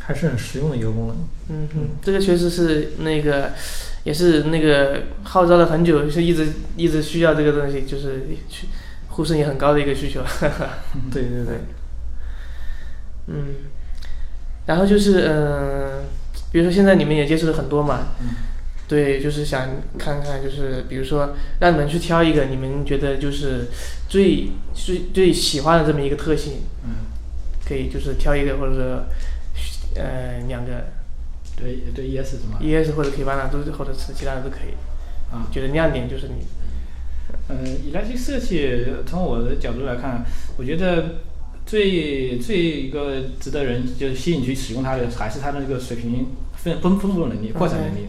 [0.00, 1.16] 还是很实用的一个功能。
[1.48, 3.52] 嗯嗯，这个确实是那个，
[4.02, 8.66] 也是那个号召了很久，是一直一直需要这个东西，就是去
[9.10, 10.22] 呼声也很高的一个需求。
[11.12, 11.54] 对对对。
[13.28, 13.54] 嗯，
[14.66, 16.04] 然后就是嗯、呃
[16.50, 18.28] 比如说现在你们也接触了很多嘛，嗯
[18.88, 19.68] 对，就是想
[19.98, 23.66] 看看，就是比如说让你们去挑一个你们觉得就是
[24.08, 27.06] 最最最喜欢的这么一个特性，嗯，
[27.64, 29.04] 可以就是挑一个或者说
[30.02, 30.86] 呃两个
[31.54, 34.72] 对对，ES 是吗？ES 或者 Kibana 都是或者是其他的都可以，
[35.30, 36.46] 啊，觉得亮点就是你，
[37.48, 40.24] 嗯，以来这个设计，从我的角度来看，
[40.56, 41.16] 我觉得
[41.66, 48.08] 最最一个值得人就是吸引去使用它的，还是它的这个水平丰丰丰富能力、扩展能力。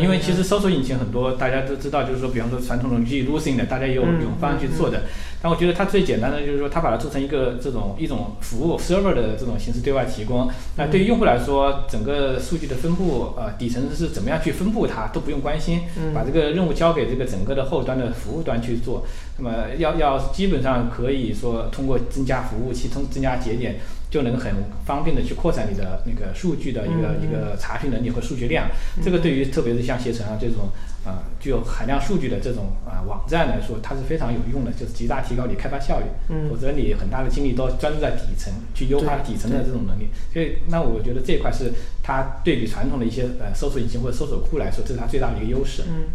[0.00, 5.02] 因为其实搜索引擎很多，大家都知道，就是说，比方说传统的记 losing 的，大家也有嗯有方案去做的。
[5.42, 10.50] 但我觉得它最简单的就是说，它把它做成一个这种一种服务 server 的这种形式对外提供。
[10.76, 19.04] 那对于用户来说，整个数据的分布，呃，底层是怎么样去分布它都不用关心，嗯把这个任务交给这个整个的后端的服务端去做。
[19.38, 23.76] 那么要要基本上可以说通过增加服务器、通增加节点，
[24.16, 24.50] 就能很
[24.86, 28.66] 方便的去扩展你的那个数据的一个、嗯一个查询能力和数据量。
[29.02, 30.70] 这个对于特别是像携程啊这种
[31.04, 36.06] 啊、具有海量数据的这种啊、网站来说，它是非常有用的，就是极大提高你开发效率。
[36.30, 40.08] 嗯否则你很大的精力都专注在底层，去优化底层的这种能力。
[40.32, 41.70] 所以那我觉得这一块是
[42.02, 45.82] 它对比传统的一些呃搜索引擎或者搜索库来说，这是它最大的一个优势。
[45.86, 46.08] 嗯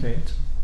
[0.00, 0.18] 对，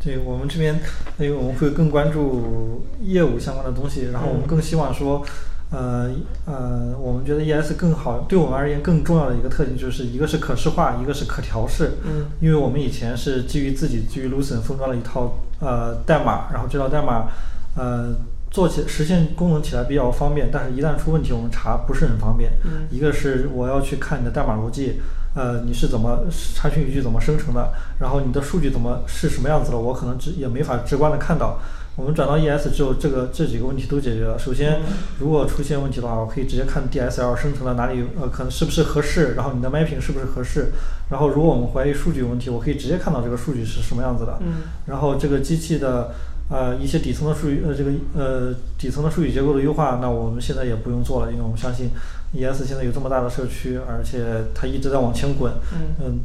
[0.05, 0.79] 对我们这边，
[1.19, 5.25] 因为我们会更关注业务相关的东西，然后我们更希望说，
[5.73, 6.10] 呃
[6.44, 11.92] 呃，我们觉得 ES 更好，对我们而言更重要的一个特性就是一个是可视化，一个是可调试。
[12.04, 17.27] 嗯因为我们以前是基于自己基于 Lucene 封装了一套呃代码，然后这套代码
[17.75, 18.14] 呃
[18.50, 22.52] 做起实现功能起来比较方便，但是一旦出问题，我们查不是很方便。
[22.64, 25.00] 嗯一个是我要去看你的代码逻辑，
[25.35, 31.58] 呃，你是怎么查询语句怎么生成的，然后你的数据怎么是什么样子的，我可能直也没法直观的看到。
[31.95, 34.38] 我们转到 ES 之后，这个这几个问题都解决了。
[34.38, 34.81] 首先，
[35.19, 40.73] 如果出现问题的话，我可以直接看 DSL 生成的哪里有呃可能是不是合适，然后你的 mapping 是不是合适。
[41.11, 44.38] 然后，如果我们怀疑数据有问题，我可以直接看到这个数据是什么样子的。
[44.40, 46.13] 嗯然后这个机器的
[46.49, 51.90] 呃一些底层的数据呃这个呃底层的数据结构的优化，那我们现在也不用做了，因为我们相信
[52.33, 54.25] ES 现在有这么大的社区，而且
[54.55, 55.53] 它一直在往前滚。
[55.75, 56.21] 嗯嗯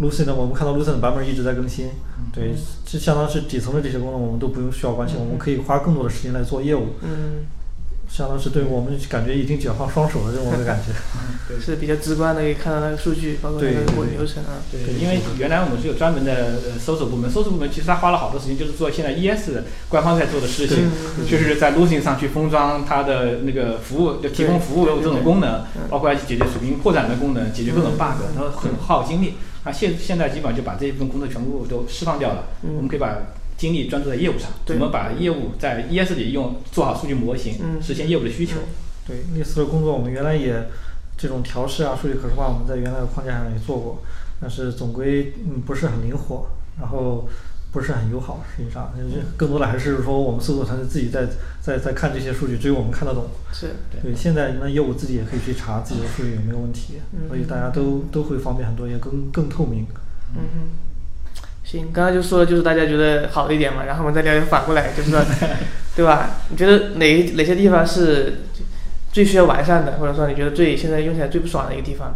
[0.00, 1.90] ，Lucy 呢，我们看到 Lucy 的版本一直在更新，
[2.34, 7.46] 对，就相当是底层的这些功能我们都不用需要关心，我们可以花更多的时间来做业务，嗯，
[8.08, 10.92] 相当是对我们感觉已经解放双手了这种的感觉。
[11.48, 11.60] 对。
[11.60, 14.62] 是比较直观的，可以看到那个数据，包括那个过程流程啊。
[14.70, 16.32] 对，因为原来我们是有专门的
[16.64, 20.90] 呃搜索部门，搜索部门其实他花了好多时间，就是做现在 ES 官方在做的事情，
[21.28, 29.34] 就是在 Lucin 上去封装它的那个服务，就提供服务的这种功能嗯，包括解决水平扩展的功能，解决各种 bug，然后很耗精力。
[29.64, 33.16] 那现现在基本上就把这一部分工作全部都释放掉了，嗯我们可以把
[33.56, 38.56] 精力专注在业务上，对怎么把业务在 ES 里用做好数据模型，嗯实现业务的需求。
[39.06, 40.68] 对，类似的工作我们原来也
[41.16, 44.02] 这种调试啊、数据可视化，我们在原来的框架上也做过，
[44.40, 46.46] 但是总归嗯不是很灵活，
[46.80, 47.28] 然后
[47.72, 48.44] 不是很友好。
[48.54, 51.26] 实际上，就是更多的还是说我们搜索团队自己在
[51.60, 53.26] 在在看这些数据，只有我们看得懂。
[53.52, 59.86] 是，对，现在那业务自己也可以去查自己的数据有没有问题，嗯所以大家都都会方便很多，也更更透明。
[60.36, 60.68] 嗯哼。
[61.64, 65.24] 行，刚刚就说就是大家觉得好一点嘛，然后我们再聊聊反过来，就是说，
[65.96, 66.40] 对吧？
[66.50, 68.40] 你觉得哪哪些地方是
[69.12, 72.12] 最需要完善的，或者说你觉得最现在用起来最不爽的一个地方？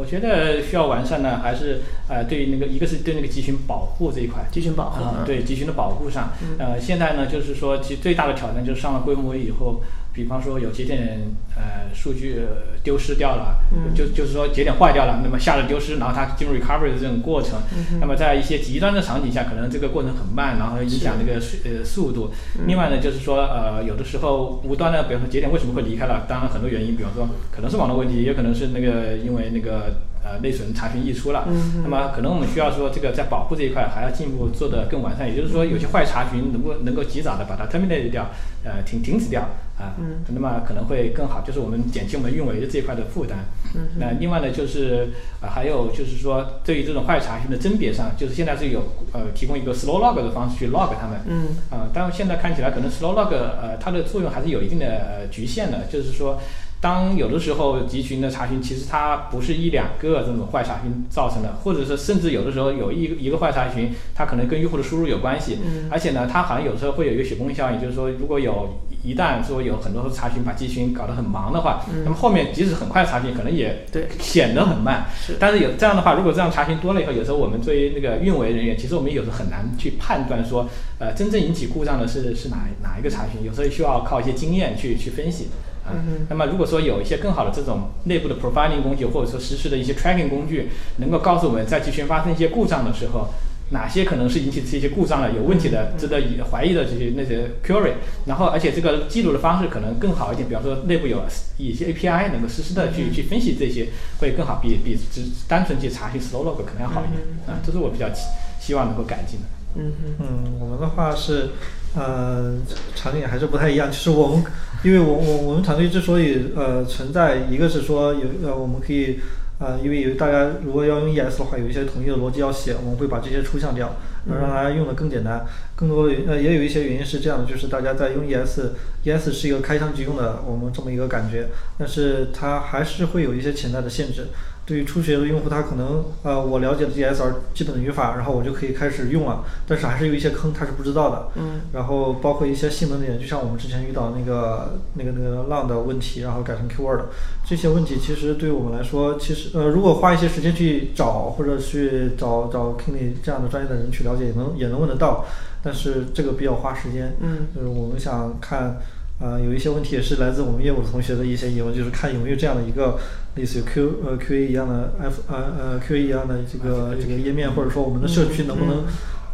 [0.00, 4.46] 我觉得需要完善呢，还是呃对那个一个是对那个集群保护这一块。
[4.50, 5.04] 集群保护。
[5.04, 9.82] 啊、嗯，对集群的保护上，嗯呃，现在呢，就是说，其实最大的挑战就是上了规模以后，
[10.12, 22.30] 比方说有节点呃数据呃丢失掉了，嗯就就是说节点坏掉了，那么下了丢失，然后它进入 recovery 的这种过程，嗯那么在一些极端的场景下，可能这个过程很慢，然后影响那个速呃速度。
[22.58, 26.24] 嗯另外呢，就是说呃有的时候无端的，比方说节点为什么会离开了？
[26.28, 31.44] 当然很多原因，比方说可能是网络问题，也可能是那个因为那个呃内存查询溢出了。
[31.48, 38.26] 嗯那么可能我们需要说这个在保护这一块还要进一步做得更完善，也就是说有些坏查询能够能够及早的把它 terminate 掉，
[38.64, 39.42] 呃停停止掉
[39.78, 43.38] 啊，嗯那么可能会更好，就是我们减轻我们运维的这一块的负担。
[43.74, 45.10] 嗯那另外呢，就是
[45.40, 51.20] 呃还有就是说对于这种坏查询的甄别上，就是现在是有呃提供一个 slow log 的方式去 log 它们。
[51.26, 56.40] 嗯啊、但是现在看起来可能 slow log 呃它的作用还是有一定的呃局限的，就是说，
[56.80, 65.88] 当有的时候集群的查询其实它不是一两个这种坏查询造成的，或者是甚至有的时候有一个一个坏查询，它可能跟用户的输入有关系，嗯。
[65.90, 72.00] 而且呢，它好像有时候会有一个雪崩效应，就是说如果有一旦说有很多查询把集群搞得很忙的话，嗯。
[72.02, 74.08] 那么后面即使很快查询可能也对。
[74.18, 75.04] 显得很慢。
[75.14, 75.36] 是。
[75.38, 80.66] 但是有这样的话，如果这样查询多了以后，有时候我们作为那个运维人员，其实我们有时候很难去判断说，
[80.98, 85.48] 呃，真正引起故障的是是哪哪一个查询，有时候需要靠一些经验去去分析。
[85.84, 90.68] 啊、嗯那么如果说有一些更好的这种内部的 profiling 工具，或者说实时的一些 tracking 工具，
[90.98, 93.28] 能够告诉我们在集群发生一些故障的时候，
[93.70, 97.92] 哪些可能是引起这些故障的、有问题的、值得以怀疑的这些那些 query，
[98.26, 101.22] 然后而且这个记录的方式可能更好一点，比方说内部有
[101.56, 107.20] 一些 API 能够实时的去去分析这些，会更好，比比只单纯去查询 slow log 可能要好一点。
[107.46, 108.26] 啊，这是我比较希
[108.60, 109.46] 希望能够改进的。
[109.76, 110.14] 嗯哼。
[110.18, 111.50] 嗯，我们的话是，
[111.96, 112.54] 呃，
[112.94, 113.88] 场景还是不太一样。
[113.90, 114.44] 就是我们，
[114.82, 119.18] 因为我我我们团队之所以呃存在，一个是说有呃我们可以
[119.58, 125.44] 呃，因为有大家如果要用 ES 的话，有一些统一的逻辑要写，我们会把这些抽象掉，让大家用的更简单。
[125.76, 134.28] 更多的呃也有一些原因是这样的，就是大家在用 ES，ES 是一个开箱即用的我们这么一个感觉，但是它还是会有一些潜在的限制。
[134.66, 141.28] 对于初学的用户，他可能呃，我了解了 DSR 基本的语法，然后我就可以开始用了，但是还是有一些坑他是不知道的。
[141.36, 147.00] 嗯然后包括一些性能点，就像我们之前遇到那个那个那个浪的问题，然后改成 keyword，
[147.44, 155.24] 这些问题其实对于我们来说，其实呃，如果花一些时间去找或者去找找 Kingly 这样的专业的人去了解，也能也能问得到，
[155.62, 157.16] 但是这个比较花时间。
[157.20, 158.78] 嗯就是我们想看，
[159.20, 162.98] 呃，有一些问题也是来自我们业务的同学的一些疑问，就是看有没有这样的一个
[163.36, 168.84] 类似于 Q 呃 QA 一样的 F 呃呃 QA 一样的这个这个页面，或者说我们的社区能不能，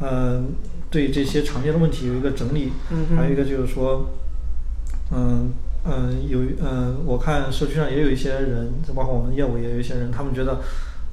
[0.01, 0.43] 呃，
[0.91, 2.73] 对这些常见的问题有一个整理。
[3.17, 4.11] 还有一个就是说，
[5.13, 5.53] 嗯
[5.85, 10.59] 嗯，有嗯，我看社区上也有一些人，就包括我们业务也有一些人，他们觉得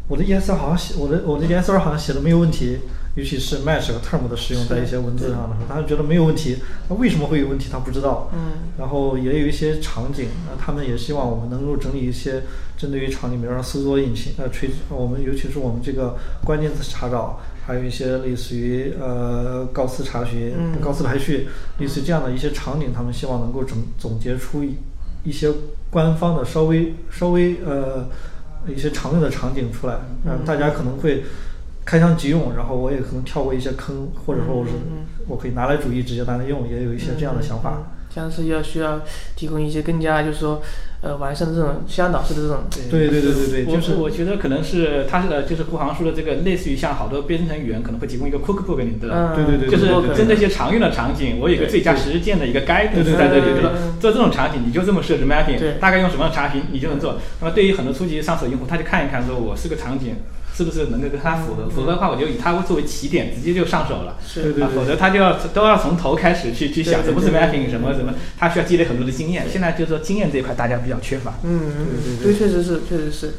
[0.07, 2.79] 我的 ESR 好像写我的我的 ESR 好像写的没有问题，
[3.15, 6.57] 尤其是 mesh 和 term 的使用在一些文字上的时候，他就觉得没有问题，
[6.89, 8.29] 那为什么会有问题他不知道。
[8.33, 8.73] 嗯。
[8.77, 12.41] 然后也有一些场景，那他们也希望我们能够整理一些
[12.75, 20.81] 针对于场景，比如说搜索引擎，呃，垂，我们尤其是我们这个关键词查找，还有一些类似于呃高斯查询、嗯。
[20.81, 21.47] 高斯排序，
[21.77, 24.75] 类似于这样的一些场景，他们希望能够总总结出一
[25.23, 25.51] 一些
[25.91, 28.07] 官方的稍微稍微呃
[28.67, 31.23] 一些常用的场景出来，让大家可能会
[31.85, 34.71] 开箱即用，然后我也可能跳过一些坑，或者说我是
[35.27, 37.73] 我可以拿来主义直接拿来用，也有一些这样的想法。
[37.77, 39.01] 嗯这样是要需要
[39.35, 40.61] 提供一些更加就是说
[41.01, 53.99] 呃完善的这种向导式的这种对对对对对，我就是我觉得可能是它是呃就是顾航说的这个，类似于像好多编程语言可能会提供一个 cookbook 给你的，嗯对对对就是对对针对一些常用的场景，我有一个最佳实践的一个 guide 对对对在这里，对对对吧对？
[53.99, 57.17] 做这种场景你就这么设置 mapping，大概用什么样的查询你就能做。
[57.41, 60.17] 那么对于很多初级上手用户，他就看一看，说我是个场景
[60.55, 64.17] 是不是能够跟他符合，符合的话我就以他作为起点，直接就上手了。
[64.25, 69.45] 是对对啊，否则他就要都要从头开始去去想什么是对 mapping，什么什么，他需要积累很多的经验。
[69.51, 71.33] 现在就是说经验这一块大家比较缺乏。
[71.43, 73.33] 嗯嗯嗯，对，确实是，确实是。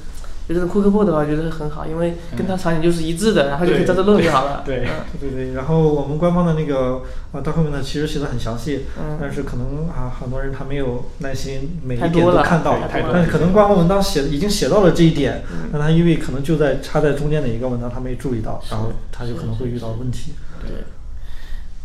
[0.46, 4.62] 就这种库克布的话，我觉得很好，因为跟它场景就是一致的，然后就可以在这弄就好了。
[4.64, 5.04] 对嗯。
[5.18, 9.16] 对对对，然后我们官方的那个呃 document 其实写的很详细，嗯。
[9.20, 20.34] 但是可能啊很多人他没有耐心每一点都看到但是可能官方文档写已经写到了这一点嗯，但他因为可能就在插在中间的一个文档，他没注意到，然后他就可能会遇到问题。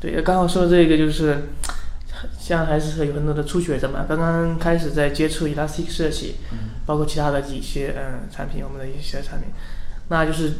[0.01, 1.49] 对，对，刚好说这个就是，
[2.37, 6.35] 像还是有很多的初学者嘛，刚刚开始在接触 Elastic 设计，
[6.89, 9.49] 包括其他的一些嗯产品，我们的一些产品，
[10.07, 10.53] 那就是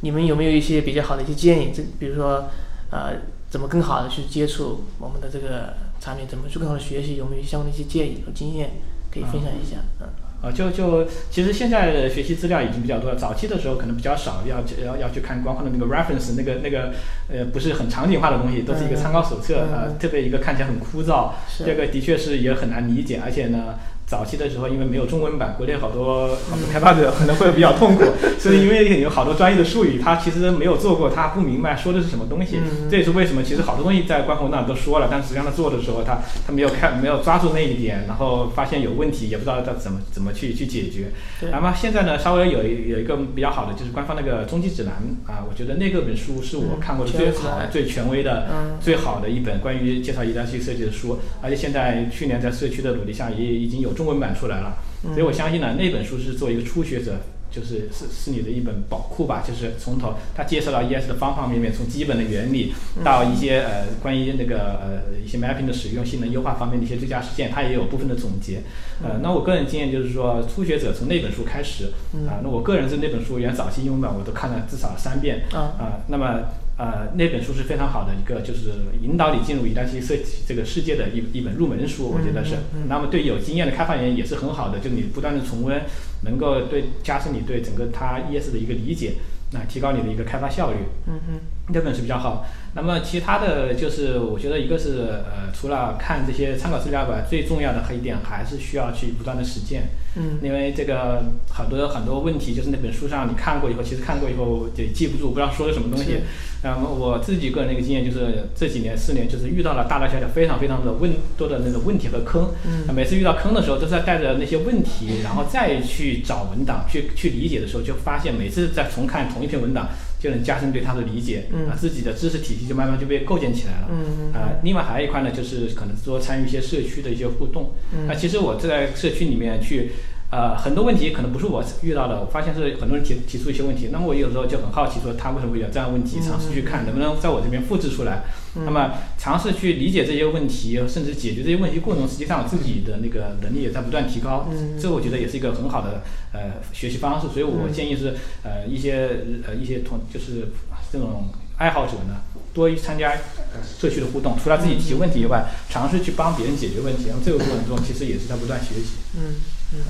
[0.00, 1.70] 你们有没有一些比较好的一些建议？
[1.72, 2.48] 这比如说
[2.90, 3.12] 呃，
[3.48, 8.70] 怎么更好的去接触我们的这个产品，怎么去更好的学习，有没有相关的一些建议和经验
[9.12, 9.76] 可以分享一下？
[10.00, 10.08] 嗯
[10.42, 16.92] 啊，就就其实现在的学习资料已经比较多了，早期的时候可能比较少，要要要去看官方的那个 reference，那个那个
[17.30, 23.78] 呃不是很场景化的东西，都是一个参考手册，嗯呃，特别一个看起来很枯燥，是这个的确是也很难理解，而且呢。
[24.06, 28.04] 早期的时候，因为没有中文版，国内好多 好多开发者可能会比较痛苦，
[28.38, 32.58] 所以因为有好多专业的术语，他其实没有做过，他不明白说的是什么东西。
[32.58, 32.88] 嗯。
[32.88, 41.10] 这也是为什么其实好多东西在官方文档都说了，但实际上他做的时候，他他没有看没有抓住那一点，然后发现有问题，也不知道他怎么怎么去去解决。
[41.40, 41.50] 对。
[41.50, 44.94] 那么现在呢，稍微有一有一个比较好的，就是官方那个终极指南
[45.26, 48.78] 啊，我觉得那个本书是我嗯看过的最好最权威的、嗯。
[48.80, 54.76] 最好的一本关于介绍宜家系设计的书，而且现在去年在社区的努力下，也已经有中文版出来了。
[55.02, 57.16] 所以我相信呢，那本书是作为一个初学者。
[57.48, 68.60] 就是是是你的一本宝库吧，就是从头他介绍到 ES 的方方面面，从基本的原理到一些呃关于那个呃一些 mapping 的使用、性能优化方面的一些最佳实践，它也有部分的总结。
[69.02, 71.92] 呃，那我个人经验就是说，初学者从那本书开始
[72.28, 76.40] 啊，那我个人是那本书原早期英文版我都看了至少三遍啊啊，那么。
[76.78, 78.70] 呃，那本书是非常好的一个，就是
[79.00, 82.56] 引导你进入宜兰系设计这个世界的一一本入门书，我觉得是。
[82.88, 85.80] 那么对有经验的开发人员也是很好的，就是你不断的重温，
[86.24, 89.14] 能够对加深你对整个它 ES 的一个理解，
[89.52, 90.76] 那提高你的一个开发效率。
[91.06, 91.40] 嗯嗯
[91.72, 92.46] 那本是比较好。
[92.74, 99.88] 那么其他的就是，我觉得一个是呃，除了看这些参考资料吧，最重要的一点还是需要去不断的实践。
[100.16, 100.38] 嗯。
[100.42, 106.18] 因为这个很多很多问题，就是那本书上你看过以后，其实看过以后就记不住，不知道说的什么东西。
[106.62, 112.50] 然后我自己个人的一个经验就是，这几年四年就是遇到了大大小小非常非常的问多的那种问题和坑。
[112.64, 112.92] 嗯。
[112.94, 119.88] 每次遇到坑的时候，都是要带着那些问题，然后再去找文档去去理解的时候，就发现每次再重看同一篇文档，
[120.18, 123.88] 就能加深对它的理解，嗯啊，自己的知识体系就慢慢就被构建起来了。
[123.90, 127.72] 嗯啊，另外还有一块呢，就是可能说参与一些社区的一些互动。
[127.92, 129.92] 嗯那其实我在社区里面去。
[130.28, 138.24] 呃，很多问题可能不是我遇到的，我发现是很多人提提出一些问题，那么我有时候就很好奇，说他为什么会有这样的问题，尝试去看能不能在我这边复制出来。
[138.64, 144.48] 那么尝试去理解这些问题，甚至解决这些问题过程中，实际上我自己的那个能力也在不断提高。
[144.50, 146.02] 嗯这我觉得也是一个很好的
[146.32, 150.48] 呃学习方式，所以我建议是呃一些呃一些同就是
[150.92, 151.28] 这种
[151.58, 152.22] 爱好者呢，
[152.54, 157.04] 多参加呃社区的互动，除了自己提问题以外，尝试去帮别人解决问题。
[157.08, 158.96] 那么这个过程中，其实也是在不断学习。
[159.16, 159.36] 嗯
[159.74, 159.80] 嗯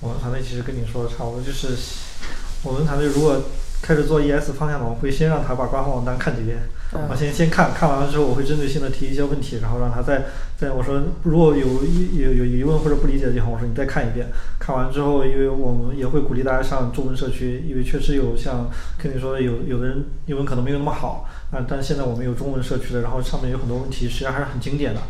[0.00, 1.68] 我们团队其实跟你说的差不多，就是
[2.62, 3.42] 我们团队如果
[3.84, 6.56] 开始做 ES 方向的，我会先让他把官方网站看几遍，
[6.94, 10.24] 嗯我先先看看完了之后，我会针对性的提一些问题，然后让他再
[10.56, 14.28] 再我说如果有疑有有疑问或者不理解的地方，我说你再看一遍。
[14.58, 25.00] 看完之后，因为我们也会鼓励大家上中文社区，因为确实有像跟你说的有有的人英文可能没有那么好啊，但是现在我们有中文社区的，然后上面有很多问题，实际上还是很经典的。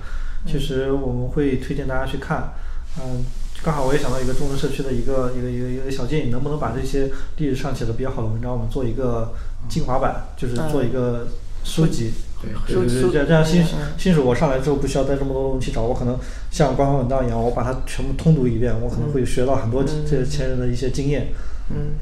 [0.44, 2.52] 其实我们会推荐大家去看。
[2.98, 3.24] 嗯，
[3.64, 9.32] 刚好我也想到一个中文社区的一个一个一个一个小建议，能不能把这些历史上写的比较好的文章，我们做一个
[9.70, 11.26] 精华版，就是做一个
[11.64, 12.12] 书籍。
[12.42, 13.64] 对对对，这样这样新
[13.96, 16.18] 新手我上来之后不需要带这么多东西找，我可能
[16.50, 21.28] 像官方文档一样，我把它全部通读一遍，我可能会学到很多这些前人的一些经验。
[21.70, 21.92] 嗯，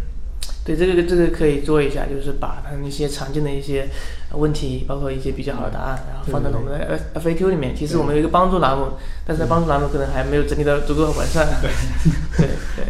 [0.64, 3.88] 对，这个这个可以做一下，就是把他们一些常见的一些
[4.32, 7.74] 问题，包括一些比较好的答案，然后放在我们的 F A Q 里面。
[7.74, 8.92] 其实我们有一个帮助栏目，
[9.26, 11.48] 但是帮助栏目可能还没有整理的足够完善。
[11.60, 11.68] 对，
[12.36, 12.46] 对
[12.76, 12.86] 对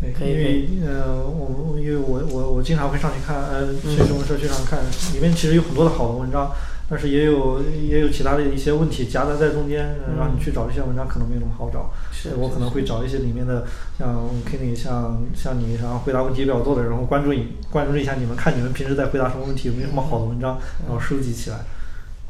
[0.00, 0.44] 对 对，可以因可以。
[0.44, 4.78] 为呃，我我因为我我我经常会上去看，呃，去我们社区上看，
[5.12, 6.52] 里面其实有很多的好的文章，
[6.88, 11.90] 但是也有也有其他的一些问题夹杂在中间，呃让你去找这些文章可能没有那么好找。
[12.12, 13.66] 是我可能会找一些里面的，
[13.98, 21.58] 像 Kenny，像像你，然后回答问题比较多的，然后关注你关注一下你们，看你们平时在回答什么问题，有没有什么好的文章，然后收集起来，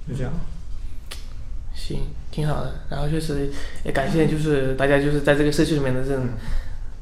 [0.09, 0.32] 就这样。
[1.74, 2.00] 行，
[2.30, 2.72] 挺好的。
[2.88, 3.50] 然后确实
[3.84, 6.24] 也感谢，就是大家就是在这个社区里面的这种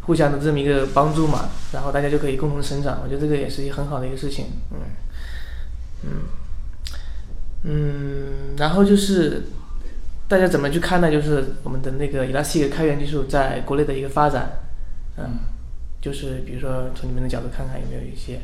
[0.02, 3.00] 互相的这么一个帮助嘛，然后大家就可以共同成长。
[3.02, 4.46] 我觉得这个也是一个很好的一个事情。
[4.72, 4.78] 嗯
[6.02, 6.10] 嗯
[7.64, 9.42] 嗯，然后就是
[10.28, 14.50] 大家怎么去看待就是我们的那个 Elastic 开源技术在国内的一个发展？
[15.16, 15.38] 嗯，
[16.00, 18.40] 就是比如说从你们的角度看看有没有一些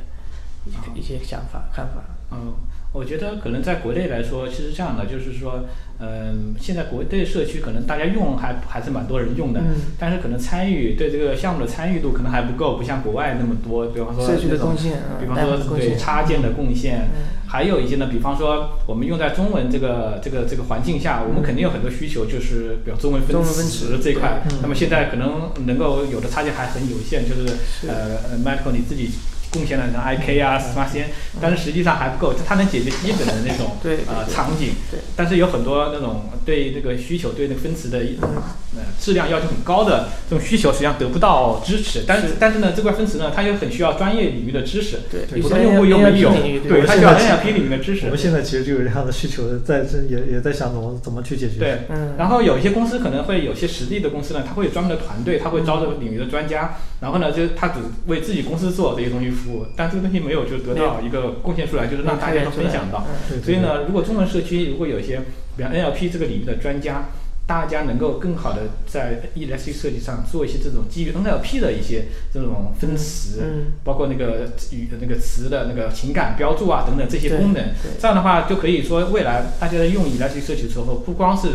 [0.65, 2.03] 一些一些想法看法？
[2.33, 2.55] 嗯，
[2.93, 5.65] 我觉得可能在国内来说，其实这样的，就是说，
[6.01, 9.95] 嗯、现在国内社区可能大家用还还是蛮多人用的，嗯。
[9.97, 13.87] 但是可能参与对这个项目的参与度可能还不够，不像国外那么多。
[13.87, 17.39] 比方说社区的贡献嗯比方说对插件的贡献，嗯。
[17.47, 24.43] 还有一些呢，比方说我们用在中文这个这个这个环境下，我们肯定有很多需求，就是比如中文分词词这一块。
[24.51, 24.59] 嗯。
[24.63, 29.11] 那么现在可能能够有的插件还很有限，就是呃，Michael 你自己
[29.53, 31.09] 贡献了像 IK 啊、嗯 Smart 线，
[31.41, 33.77] 但是实际上还不够，它能解决基本的那种
[34.07, 34.75] 呃场景，
[35.17, 38.43] 但是有很多那种对这个需求对那个分词的嗯
[38.77, 42.05] 呃质量要求很高的这种需求，实际上得不到支持。
[42.07, 42.29] 但是。
[42.29, 46.31] 是但是呢，这块分词呢，它又很需要专业领域的知识，对，普通用户又没有。
[46.31, 48.11] 对，吧它需要 NLP 领域的知识我。
[48.11, 51.59] 们现在其实就有这样的需求，在这也也在想怎么怎么去解决。
[51.59, 63.05] 对，嗯，然后有一些公司可能会有些实力的公司呢，它会有专门的团队，它会招这个领域的专家，然后呢，就他只为自己公司做这些东西服务，但这个东西没有就得到一个贡献出来，就是让大家都分享到。
[63.45, 65.21] 所以，呢，如果中文社区如果有一些，
[65.57, 67.09] 比方 NLP 这个领域的专家，
[67.51, 73.73] 大家能够更好的在 ELSC 设计上做一些这种基于 NLP 的一些这种分词，嗯。
[73.83, 77.61] 包括那个语那个词的那个情感标注啊等等这些功能，
[77.99, 81.49] 这样的话就可以说未来大家在用 ELSC 设计的时候，不光是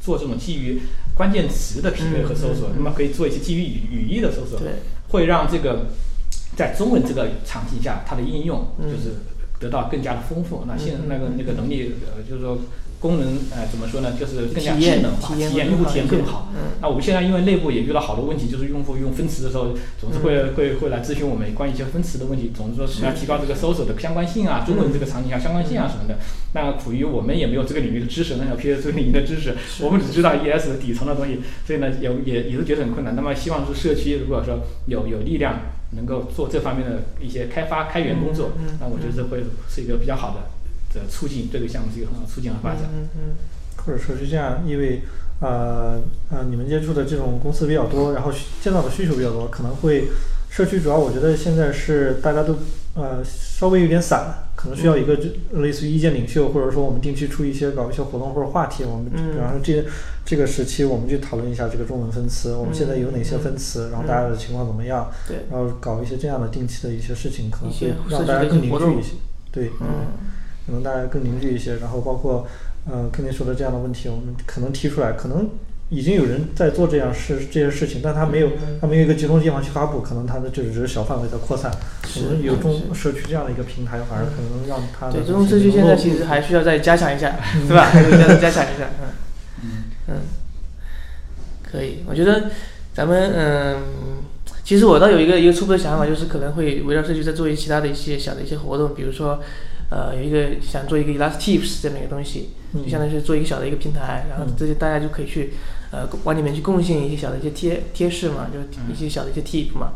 [0.00, 0.82] 做这种基于
[1.16, 4.60] 关键词的匹配和搜索，那么可以做一些基于语语义的搜索，
[5.08, 5.86] 会让这个
[6.54, 9.16] 在中文这个场景下，它的应用嗯就是
[9.58, 10.62] 得到更加的丰富。
[10.68, 12.56] 那现嗯嗯那个那个能力，呃，就是说
[13.00, 14.12] 功能，呃，怎么说呢？
[14.20, 16.52] 就是更加智能化，体验用户体验更好。
[16.54, 26.18] 嗯那我们现在因为内部也遇到好多问题，就是用户用分词的时候，总是会、会会来咨询我们关于一些分词的问题，总是说是要提高这个搜索的相关性啊，中文这个场景下相关性啊什么的。
[26.52, 33.16] 那苦于我们也没有这个领域的知识，那 P S 这个领域的知识，我们只知道 E S 的底层的东西，所以呢也也也是觉得很困难。
[33.16, 35.60] 那么希望是社区如果说有有力量
[35.96, 40.59] 能够做这方面的一些开发开源工作，那我觉得这会是一个比较好的
[40.92, 42.82] 这促进这个项目是一个很好促进和发展。
[42.92, 43.20] 嗯嗯
[43.86, 45.00] 或者说是这样，因为
[45.40, 45.98] 呃
[46.30, 50.08] 呃，你们接触的这种公司比较多，然后需见到的需求比较多，可能会
[50.50, 52.58] 社区主要我觉得现在是大家都
[52.94, 55.32] 呃稍微有点散，可能需要一个这
[55.62, 59.32] 类似于意见领袖，或者说我们定期出一些搞一些活动或者话题，我们嗯。
[59.32, 59.82] 比方说这
[60.26, 69.12] 这个时期我们去讨论一下这个中文分词，我们现在有哪些分词，然后大家的情况怎么样，对，然后搞一些这样的定期的一些事情，可能会让大家更凝聚一些，
[69.50, 69.86] 对，嗯
[70.70, 72.46] 可能大家更凝聚一些，然后包括，
[72.88, 75.50] 呃，跟您说的这样的问题，我们可能提出来，可能
[75.88, 81.72] 已经有人在做这样事这些事情，但他没有嗯他没有一个集中地方去发布，可能他的就只是小范围的扩散。
[82.06, 87.34] 是我们有中是社区这样的一个平台，反而可能让他的对，这种社区现在其实还需要再加强一下，
[87.66, 87.86] 对吧？
[87.86, 88.88] 还需要再加强一下，
[89.64, 90.14] 嗯嗯，
[91.68, 92.04] 可以。
[92.06, 92.44] 我觉得
[92.94, 93.82] 咱们嗯，
[94.62, 99.42] 其实我倒有一个一个初步的想法，就是可能会围绕社区再做一些其他的一些小的一些活动，比如说。
[99.90, 102.82] 呃，有一个想做一个 Elast Tips 这么一个东西，嗯。
[102.84, 104.54] 就相当于是做一个小的一个平台，然后嗯。
[104.56, 105.52] 这些大家就可以去，
[105.90, 108.58] 呃，往里面去贡献一些小的一些贴贴士嘛，就
[108.92, 109.92] 一些小的一些 tip 嘛，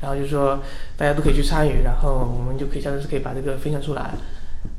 [0.00, 0.60] 然后就是说
[0.96, 4.14] 大家都可以去参与，然后我们就可以相当于是可以把这个分享出来，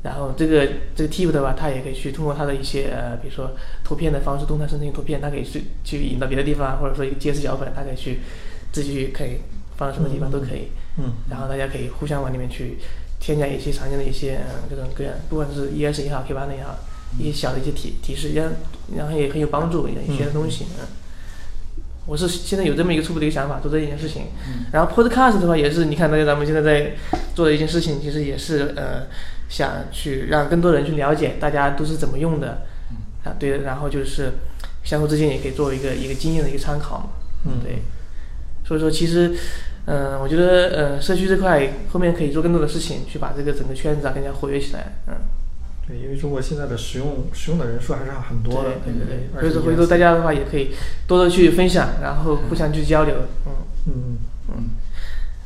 [0.02, 3.52] 然后这个这个 tip 的话，它也可以去通过它的一些呃，比如说
[3.84, 8.18] 图片的方式，动态生成图片，它可以去去引到别的地方，或者说一个揭示脚本，它可以去
[8.72, 9.38] 自己去可以
[9.76, 11.12] 放到什么地方都可以，嗯。
[11.30, 12.78] 然后大家可以互相往里面去
[13.18, 16.78] 添加一些常见的一些呃各种各样，不管是 ES 也好，K 八也好，
[17.18, 18.52] 一些小的一些提提示，让
[18.96, 20.66] 然后也很有帮助，一些东西。
[20.78, 20.86] 嗯，
[22.06, 24.26] 我是现在有这么一个初步的一个想法，做这一件事情。
[24.72, 26.92] 然后 Podcast 的话，也是你看，大家咱们现在在
[27.34, 29.06] 做的一件事情，其实也是呃，
[29.48, 32.62] 想去让更多人去了解大家都是怎么用的。
[33.24, 34.32] 啊，对，然后就是
[34.84, 37.08] 相互之间也可以作为一个一个经验的一个参考嘛。
[37.44, 37.82] 嗯对。
[38.64, 39.32] 所以说，其实，
[39.86, 44.92] 嗯、我觉得，呃，社区这块后面可以做更多的事情，去把这个整个圈子啊更加活跃起来。
[45.06, 45.14] 嗯，
[45.88, 49.40] 对，因为中国现在的使用使用的人数还是很多的，对对对。
[49.40, 50.74] 所以说，回头大家的话也可以
[51.06, 53.14] 多多去分享，然后互相去交流。
[53.46, 53.52] 嗯。
[53.88, 54.18] 嗯
[54.48, 54.70] 嗯，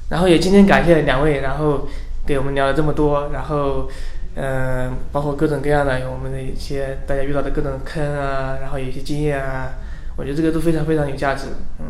[0.09, 1.87] 然后也今天感谢两位，然后
[2.27, 3.87] 给我们聊了这么多，然后，
[4.35, 9.75] 嗯、包括各种各样的我们的一些大家遇到的各种坑啊，然后有一些经验啊，
[10.17, 11.49] 我觉得这个都非常非常有价值，
[11.81, 11.87] 嗯，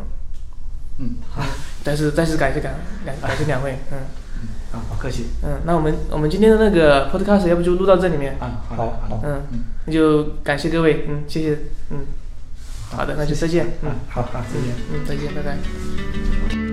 [0.98, 1.42] 嗯，好，
[1.82, 2.74] 再次再次感谢感
[3.04, 3.98] 感感谢两位，嗯
[4.72, 5.26] 啊，不客气。
[5.42, 9.20] 嗯，那我们我们今天的那个 podcast 要不就录到这里面，啊，好的，好。
[9.24, 11.58] 嗯嗯，那就感谢各位，嗯，谢谢，
[11.90, 12.06] 嗯，
[12.90, 14.74] 好的，那就再见，嗯啊，好好，再见。
[14.92, 16.69] 嗯，再见，拜拜。